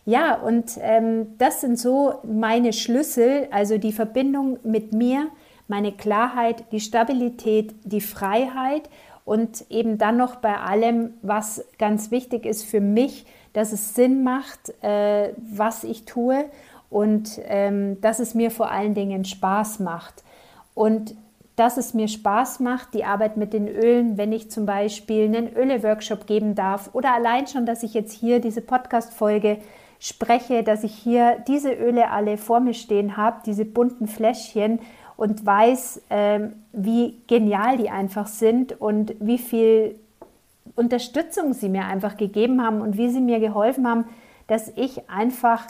Ja, 0.10 0.34
und 0.34 0.80
ähm, 0.82 1.38
das 1.38 1.62
sind 1.62 1.78
so 1.78 2.16
meine 2.24 2.74
Schlüssel, 2.74 3.48
also 3.52 3.78
die 3.78 3.92
Verbindung 3.92 4.58
mit 4.64 4.92
mir, 4.92 5.28
meine 5.68 5.92
Klarheit, 5.92 6.64
die 6.72 6.80
Stabilität, 6.80 7.76
die 7.84 8.02
Freiheit 8.02 8.90
und 9.24 9.66
eben 9.70 10.00
dann 10.00 10.18
noch 10.18 10.38
bei 10.38 10.58
allem, 10.58 11.14
was 11.22 11.64
ganz 11.78 12.10
wichtig 12.10 12.48
ist 12.48 12.64
für 12.64 12.82
mich, 12.82 13.28
dass 13.54 13.72
es 13.72 13.94
Sinn 13.94 14.24
macht, 14.24 14.74
äh, 14.84 15.34
was 15.38 15.84
ich 15.84 16.06
tue 16.06 16.46
und 16.90 17.40
ähm, 17.44 18.02
dass 18.02 18.18
es 18.18 18.34
mir 18.34 18.50
vor 18.50 18.72
allen 18.72 18.96
Dingen 18.96 19.26
Spaß 19.26 19.78
macht. 19.78 20.24
Und 20.74 21.14
dass 21.56 21.78
es 21.78 21.94
mir 21.94 22.08
Spaß 22.08 22.62
macht, 22.62 22.96
die 22.96 23.04
Arbeit 23.04 23.38
mit 23.38 23.54
den 23.54 23.68
Ölen, 23.68 24.18
wenn 24.18 24.32
ich 24.32 24.50
zum 24.50 24.66
Beispiel 24.66 25.26
einen 25.26 25.56
Öle-Workshop 25.56 26.26
geben 26.26 26.56
darf 26.56 26.90
oder 26.94 27.14
allein 27.14 27.46
schon, 27.46 27.68
dass 27.68 27.84
ich 27.84 27.94
jetzt 27.94 28.14
hier 28.14 28.40
diese 28.40 28.62
Podcast-Folge 28.62 29.60
spreche, 30.00 30.64
dass 30.64 30.84
ich 30.84 30.94
hier 30.94 31.44
diese 31.48 31.74
Öle 31.74 32.10
alle 32.10 32.38
vor 32.38 32.62
mir 32.62 32.74
stehen 32.74 33.18
habe, 33.18 33.42
diese 33.46 33.66
bunten 33.66 34.08
Fläschchen 34.08 34.80
und 35.18 35.46
weiß, 35.46 36.02
ähm, 36.10 36.54
wie 36.72 37.22
genial 37.28 37.78
die 37.78 37.90
einfach 37.90 38.28
sind 38.28 38.80
und 38.80 39.14
wie 39.20 39.38
viel 39.38 40.00
Unterstützung 40.76 41.54
sie 41.54 41.68
mir 41.68 41.86
einfach 41.86 42.16
gegeben 42.16 42.64
haben 42.64 42.82
und 42.82 42.98
wie 42.98 43.10
sie 43.10 43.20
mir 43.20 43.40
geholfen 43.40 43.88
haben, 43.88 44.06
dass 44.48 44.72
ich 44.78 45.10
einfach 45.10 45.68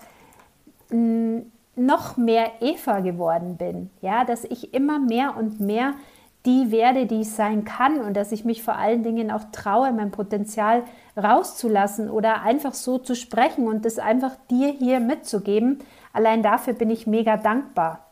mh, 0.91 1.41
noch 1.75 2.17
mehr 2.17 2.51
Eva 2.61 2.99
geworden 2.99 3.57
bin. 3.57 3.89
Ja, 4.01 4.25
dass 4.25 4.43
ich 4.43 4.73
immer 4.73 4.99
mehr 4.99 5.35
und 5.35 5.59
mehr 5.59 5.93
die 6.45 6.71
werde, 6.71 7.05
die 7.05 7.21
ich 7.21 7.31
sein 7.31 7.65
kann 7.65 7.99
und 7.99 8.15
dass 8.15 8.31
ich 8.31 8.45
mich 8.45 8.63
vor 8.63 8.75
allen 8.75 9.03
Dingen 9.03 9.29
auch 9.29 9.43
traue, 9.51 9.91
mein 9.91 10.11
Potenzial 10.11 10.83
rauszulassen 11.17 12.09
oder 12.09 12.43
einfach 12.43 12.73
so 12.73 12.97
zu 12.97 13.15
sprechen 13.15 13.67
und 13.67 13.83
das 13.83 13.99
einfach 13.99 14.35
dir 14.49 14.69
hier 14.69 14.99
mitzugeben. 14.99 15.79
Allein 16.13 16.41
dafür 16.41 16.73
bin 16.73 16.89
ich 16.89 17.07
mega 17.07 17.35
dankbar. 17.35 18.05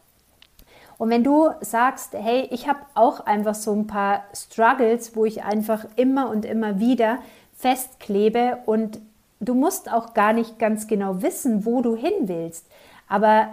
Und 0.97 1.09
wenn 1.09 1.23
du 1.23 1.51
sagst, 1.61 2.13
hey, 2.13 2.47
ich 2.51 2.67
habe 2.67 2.79
auch 2.95 3.21
einfach 3.21 3.55
so 3.55 3.71
ein 3.71 3.87
paar 3.87 4.23
Struggles, 4.33 5.15
wo 5.15 5.25
ich 5.25 5.43
einfach 5.43 5.85
immer 5.95 6.29
und 6.29 6.43
immer 6.43 6.79
wieder 6.79 7.19
festklebe 7.55 8.59
und 8.65 8.99
du 9.39 9.53
musst 9.53 9.91
auch 9.91 10.13
gar 10.13 10.33
nicht 10.33 10.59
ganz 10.59 10.87
genau 10.87 11.21
wissen, 11.21 11.65
wo 11.65 11.81
du 11.81 11.95
hin 11.95 12.13
willst, 12.21 12.67
aber 13.07 13.49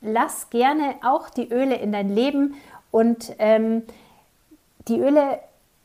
lass 0.00 0.50
gerne 0.50 0.94
auch 1.04 1.28
die 1.28 1.48
Öle 1.50 1.76
in 1.76 1.92
dein 1.92 2.08
Leben 2.08 2.54
und 2.90 3.34
ähm, 3.38 3.82
die 4.88 4.98
Öle 5.00 5.40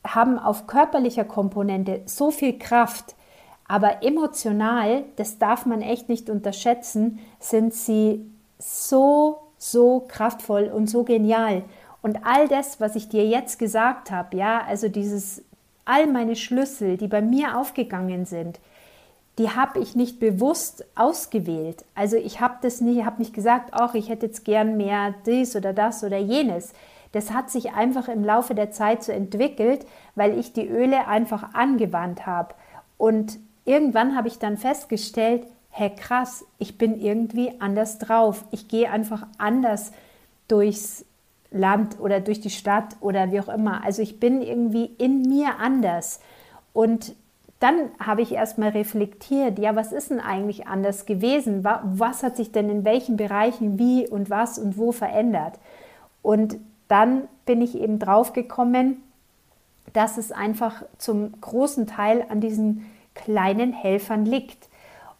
haben 0.06 0.38
auf 0.38 0.66
körperlicher 0.66 1.24
Komponente 1.24 2.02
so 2.06 2.30
viel 2.30 2.58
Kraft, 2.58 3.14
aber 3.68 4.02
emotional, 4.02 5.04
das 5.16 5.38
darf 5.38 5.66
man 5.66 5.80
echt 5.80 6.08
nicht 6.08 6.28
unterschätzen, 6.28 7.20
sind 7.38 7.72
sie 7.74 8.26
so 8.58 9.42
so 9.62 10.04
kraftvoll 10.08 10.64
und 10.64 10.90
so 10.90 11.04
genial. 11.04 11.62
Und 12.02 12.26
all 12.26 12.48
das, 12.48 12.80
was 12.80 12.96
ich 12.96 13.08
dir 13.08 13.24
jetzt 13.24 13.60
gesagt 13.60 14.10
habe, 14.10 14.36
ja, 14.36 14.62
also 14.66 14.88
dieses, 14.88 15.44
all 15.84 16.08
meine 16.08 16.34
Schlüssel, 16.34 16.96
die 16.96 17.06
bei 17.06 17.22
mir 17.22 17.56
aufgegangen 17.56 18.26
sind, 18.26 18.58
die 19.38 19.50
habe 19.50 19.78
ich 19.78 19.94
nicht 19.94 20.18
bewusst 20.18 20.84
ausgewählt. 20.96 21.84
Also 21.94 22.16
ich 22.16 22.40
habe 22.40 22.56
das 22.60 22.80
nicht, 22.80 23.04
habe 23.04 23.20
nicht 23.20 23.32
gesagt, 23.32 23.70
ach, 23.72 23.94
ich 23.94 24.08
hätte 24.08 24.26
jetzt 24.26 24.44
gern 24.44 24.76
mehr 24.76 25.14
dies 25.26 25.54
oder 25.54 25.72
das 25.72 26.02
oder 26.02 26.18
jenes. 26.18 26.72
Das 27.12 27.32
hat 27.32 27.50
sich 27.50 27.72
einfach 27.72 28.08
im 28.08 28.24
Laufe 28.24 28.54
der 28.54 28.70
Zeit 28.70 29.02
so 29.04 29.12
entwickelt, 29.12 29.86
weil 30.14 30.38
ich 30.38 30.52
die 30.52 30.66
Öle 30.66 31.06
einfach 31.06 31.54
angewandt 31.54 32.26
habe. 32.26 32.54
Und 32.96 33.38
irgendwann 33.64 34.16
habe 34.16 34.28
ich 34.28 34.38
dann 34.38 34.56
festgestellt, 34.56 35.46
hä 35.70 35.90
krass, 35.90 36.44
ich 36.58 36.78
bin 36.78 36.98
irgendwie 37.00 37.52
anders 37.60 37.98
drauf. 37.98 38.44
Ich 38.50 38.68
gehe 38.68 38.90
einfach 38.90 39.26
anders 39.38 39.92
durchs 40.48 41.04
Land 41.50 42.00
oder 42.00 42.20
durch 42.20 42.40
die 42.40 42.50
Stadt 42.50 42.96
oder 43.00 43.30
wie 43.30 43.40
auch 43.40 43.48
immer. 43.48 43.84
Also 43.84 44.02
ich 44.02 44.18
bin 44.18 44.42
irgendwie 44.42 44.86
in 44.98 45.22
mir 45.22 45.58
anders. 45.58 46.20
Und 46.72 47.14
dann 47.60 47.90
habe 48.04 48.22
ich 48.22 48.32
erstmal 48.32 48.70
reflektiert, 48.70 49.58
ja, 49.58 49.76
was 49.76 49.92
ist 49.92 50.10
denn 50.10 50.18
eigentlich 50.18 50.66
anders 50.66 51.06
gewesen? 51.06 51.62
Was 51.62 52.22
hat 52.22 52.36
sich 52.36 52.50
denn 52.50 52.68
in 52.70 52.84
welchen 52.84 53.16
Bereichen 53.16 53.78
wie 53.78 54.08
und 54.08 54.30
was 54.30 54.58
und 54.58 54.76
wo 54.78 54.90
verändert? 54.90 55.60
Und 56.22 56.56
dann 56.92 57.26
bin 57.46 57.62
ich 57.62 57.80
eben 57.80 57.98
drauf 57.98 58.34
gekommen, 58.34 59.02
dass 59.94 60.18
es 60.18 60.30
einfach 60.30 60.82
zum 60.98 61.40
großen 61.40 61.86
Teil 61.86 62.26
an 62.28 62.40
diesen 62.40 62.86
kleinen 63.14 63.72
Helfern 63.72 64.26
liegt. 64.26 64.68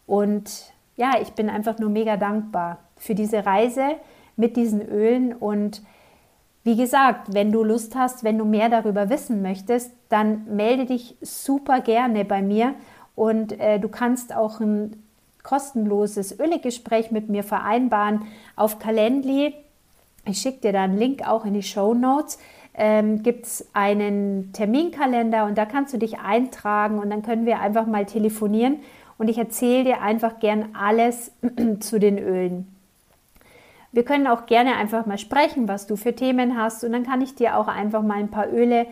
Und 0.06 0.72
ja, 0.96 1.14
ich 1.20 1.32
bin 1.32 1.48
einfach 1.48 1.78
nur 1.78 1.88
mega 1.90 2.18
dankbar 2.18 2.78
für 2.96 3.14
diese 3.14 3.46
Reise 3.46 3.96
mit 4.36 4.56
diesen 4.56 4.82
Ölen. 4.82 5.32
Und 5.32 5.82
wie 6.62 6.76
gesagt, 6.76 7.32
wenn 7.32 7.50
du 7.50 7.64
Lust 7.64 7.96
hast, 7.96 8.22
wenn 8.22 8.36
du 8.36 8.44
mehr 8.44 8.68
darüber 8.68 9.08
wissen 9.08 9.40
möchtest, 9.42 9.92
dann 10.10 10.44
melde 10.54 10.84
dich 10.84 11.16
super 11.22 11.80
gerne 11.80 12.26
bei 12.26 12.42
mir 12.42 12.74
und 13.14 13.58
äh, 13.58 13.80
du 13.80 13.88
kannst 13.88 14.34
auch 14.34 14.60
ein 14.60 15.02
kostenloses 15.42 16.38
Ölegespräch 16.38 17.10
mit 17.10 17.28
mir 17.28 17.42
vereinbaren 17.42 18.26
auf 18.56 18.78
Calendly. 18.78 19.54
Ich 20.24 20.38
schicke 20.38 20.60
dir 20.60 20.72
da 20.72 20.84
einen 20.84 20.98
Link 20.98 21.26
auch 21.26 21.44
in 21.44 21.54
die 21.54 21.62
Show 21.62 21.94
Notes. 21.94 22.38
Ähm, 22.74 23.22
gibt 23.22 23.46
es 23.46 23.68
einen 23.74 24.52
Terminkalender 24.52 25.44
und 25.44 25.58
da 25.58 25.66
kannst 25.66 25.92
du 25.92 25.98
dich 25.98 26.18
eintragen 26.20 26.98
und 26.98 27.10
dann 27.10 27.22
können 27.22 27.44
wir 27.44 27.60
einfach 27.60 27.86
mal 27.86 28.06
telefonieren 28.06 28.78
und 29.18 29.28
ich 29.28 29.36
erzähle 29.36 29.84
dir 29.84 30.00
einfach 30.00 30.40
gern 30.40 30.70
alles 30.72 31.32
zu 31.80 32.00
den 32.00 32.18
Ölen. 32.18 32.66
Wir 33.92 34.04
können 34.04 34.26
auch 34.26 34.46
gerne 34.46 34.76
einfach 34.76 35.04
mal 35.04 35.18
sprechen, 35.18 35.68
was 35.68 35.86
du 35.86 35.96
für 35.96 36.14
Themen 36.14 36.56
hast 36.56 36.82
und 36.82 36.92
dann 36.92 37.04
kann 37.04 37.20
ich 37.20 37.34
dir 37.34 37.58
auch 37.58 37.68
einfach 37.68 38.02
mal 38.02 38.18
ein 38.18 38.30
paar 38.30 38.50
Öle 38.50 38.86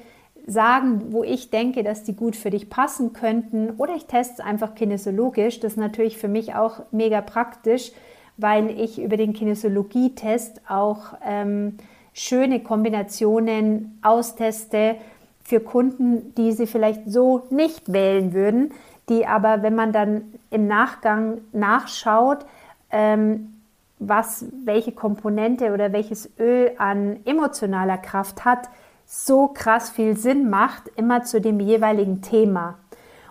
sagen, 0.46 1.12
wo 1.12 1.24
ich 1.24 1.50
denke, 1.50 1.82
dass 1.82 2.02
die 2.02 2.14
gut 2.14 2.36
für 2.36 2.50
dich 2.50 2.68
passen 2.68 3.12
könnten. 3.12 3.70
Oder 3.78 3.94
ich 3.94 4.06
teste 4.06 4.34
es 4.34 4.40
einfach 4.40 4.74
kinesiologisch. 4.74 5.60
Das 5.60 5.72
ist 5.72 5.78
natürlich 5.78 6.18
für 6.18 6.28
mich 6.28 6.54
auch 6.54 6.82
mega 6.90 7.20
praktisch, 7.20 7.92
weil 8.40 8.70
ich 8.78 9.00
über 9.00 9.16
den 9.16 9.32
Kinesiologietest 9.32 10.60
auch 10.68 11.14
ähm, 11.24 11.76
schöne 12.12 12.60
Kombinationen 12.60 13.98
austeste 14.02 14.96
für 15.42 15.60
Kunden, 15.60 16.34
die 16.36 16.52
sie 16.52 16.66
vielleicht 16.66 17.10
so 17.10 17.46
nicht 17.50 17.92
wählen 17.92 18.32
würden, 18.32 18.72
die 19.08 19.26
aber, 19.26 19.62
wenn 19.62 19.74
man 19.74 19.92
dann 19.92 20.22
im 20.50 20.66
Nachgang 20.66 21.38
nachschaut, 21.52 22.46
ähm, 22.90 23.54
was 23.98 24.46
welche 24.64 24.92
Komponente 24.92 25.72
oder 25.72 25.92
welches 25.92 26.30
Öl 26.38 26.72
an 26.78 27.20
emotionaler 27.24 27.98
Kraft 27.98 28.44
hat, 28.44 28.68
so 29.06 29.48
krass 29.48 29.90
viel 29.90 30.16
Sinn 30.16 30.48
macht, 30.48 30.84
immer 30.96 31.24
zu 31.24 31.40
dem 31.40 31.60
jeweiligen 31.60 32.22
Thema. 32.22 32.78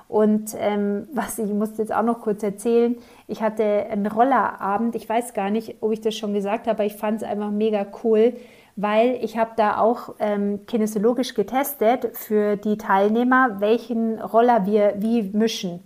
Und 0.09 0.55
ähm, 0.57 1.07
was 1.13 1.37
ich 1.37 1.51
muss 1.51 1.77
jetzt 1.77 1.93
auch 1.93 2.01
noch 2.01 2.21
kurz 2.21 2.41
erzählen, 2.41 2.97
ich 3.27 3.43
hatte 3.43 3.63
einen 3.63 4.07
Rollerabend, 4.07 4.95
ich 4.95 5.07
weiß 5.07 5.35
gar 5.35 5.51
nicht, 5.51 5.75
ob 5.81 5.91
ich 5.91 6.01
das 6.01 6.15
schon 6.15 6.33
gesagt 6.33 6.65
habe, 6.65 6.77
aber 6.77 6.85
ich 6.85 6.95
fand 6.95 7.21
es 7.21 7.27
einfach 7.27 7.51
mega 7.51 7.85
cool, 8.03 8.33
weil 8.75 9.19
ich 9.21 9.37
habe 9.37 9.51
da 9.55 9.77
auch 9.77 10.15
ähm, 10.19 10.65
kinesiologisch 10.65 11.35
getestet 11.35 12.17
für 12.17 12.57
die 12.57 12.77
Teilnehmer, 12.77 13.57
welchen 13.59 14.19
Roller 14.19 14.65
wir 14.65 14.95
wie 14.97 15.21
mischen. 15.21 15.83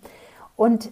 Und 0.55 0.89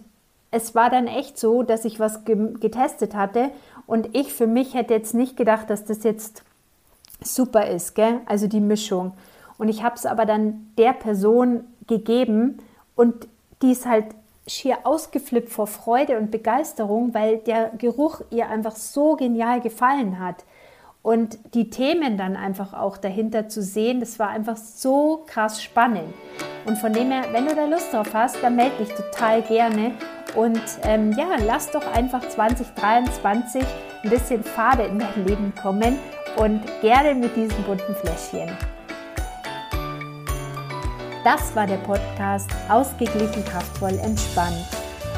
es 0.50 0.74
war 0.74 0.90
dann 0.90 1.06
echt 1.06 1.38
so, 1.38 1.62
dass 1.62 1.86
ich 1.86 1.98
was 1.98 2.24
getestet 2.26 3.14
hatte 3.14 3.50
und 3.86 4.14
ich 4.14 4.34
für 4.34 4.46
mich 4.46 4.74
hätte 4.74 4.92
jetzt 4.92 5.14
nicht 5.14 5.38
gedacht, 5.38 5.70
dass 5.70 5.86
das 5.86 6.04
jetzt 6.04 6.42
super 7.22 7.66
ist, 7.66 7.94
gell? 7.94 8.20
also 8.26 8.46
die 8.46 8.60
Mischung. 8.60 9.14
Und 9.56 9.68
ich 9.68 9.82
habe 9.82 9.94
es 9.94 10.04
aber 10.04 10.26
dann 10.26 10.70
der 10.76 10.92
Person 10.92 11.64
gegeben 11.86 12.58
und 12.96 13.28
die 13.62 13.72
ist 13.72 13.86
halt 13.86 14.06
schier 14.46 14.78
ausgeflippt 14.84 15.50
vor 15.50 15.66
Freude 15.66 16.18
und 16.18 16.30
Begeisterung, 16.30 17.14
weil 17.14 17.38
der 17.38 17.70
Geruch 17.78 18.20
ihr 18.30 18.48
einfach 18.48 18.74
so 18.74 19.14
genial 19.14 19.60
gefallen 19.60 20.18
hat. 20.18 20.44
Und 21.02 21.38
die 21.54 21.68
Themen 21.68 22.16
dann 22.16 22.36
einfach 22.36 22.74
auch 22.74 22.96
dahinter 22.96 23.48
zu 23.48 23.60
sehen, 23.60 23.98
das 23.98 24.18
war 24.20 24.28
einfach 24.28 24.56
so 24.56 25.24
krass 25.26 25.62
spannend. 25.62 26.14
Und 26.64 26.78
von 26.78 26.92
dem 26.92 27.10
her, 27.10 27.24
wenn 27.32 27.46
du 27.46 27.54
da 27.56 27.66
Lust 27.66 27.92
drauf 27.92 28.14
hast, 28.14 28.36
dann 28.42 28.54
melde 28.54 28.84
dich 28.84 28.94
total 28.94 29.42
gerne. 29.42 29.92
Und 30.36 30.62
ähm, 30.84 31.12
ja, 31.12 31.26
lass 31.44 31.70
doch 31.70 31.86
einfach 31.92 32.26
2023 32.28 33.64
ein 34.04 34.10
bisschen 34.10 34.44
Farbe 34.44 34.84
in 34.84 35.00
dein 35.00 35.26
Leben 35.26 35.52
kommen 35.60 35.98
und 36.36 36.62
gerne 36.80 37.14
mit 37.14 37.34
diesen 37.36 37.62
bunten 37.64 37.94
Fläschchen. 37.96 38.56
Das 41.24 41.54
war 41.54 41.66
der 41.66 41.78
Podcast 41.78 42.50
Ausgeglichen, 42.68 43.42
kraftvoll, 43.44 43.98
entspannt. 44.02 44.66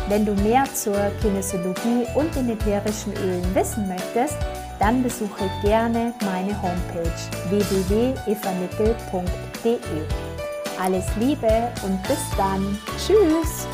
Wenn 0.09 0.25
du 0.27 0.35
mehr 0.35 0.64
zur 0.75 1.11
Kinesiologie 1.23 2.05
und 2.14 2.35
den 2.35 2.51
ätherischen 2.51 3.14
Ölen 3.17 3.55
wissen 3.55 3.88
möchtest, 3.88 4.37
dann 4.79 5.03
besuche 5.03 5.49
gerne 5.62 6.12
meine 6.21 6.61
Homepage 6.61 7.11
www.evanickel.de. 7.49 9.79
Alles 10.79 11.07
Liebe 11.17 11.73
und 11.85 12.03
bis 12.03 12.21
dann. 12.37 12.79
Tschüss! 12.99 13.67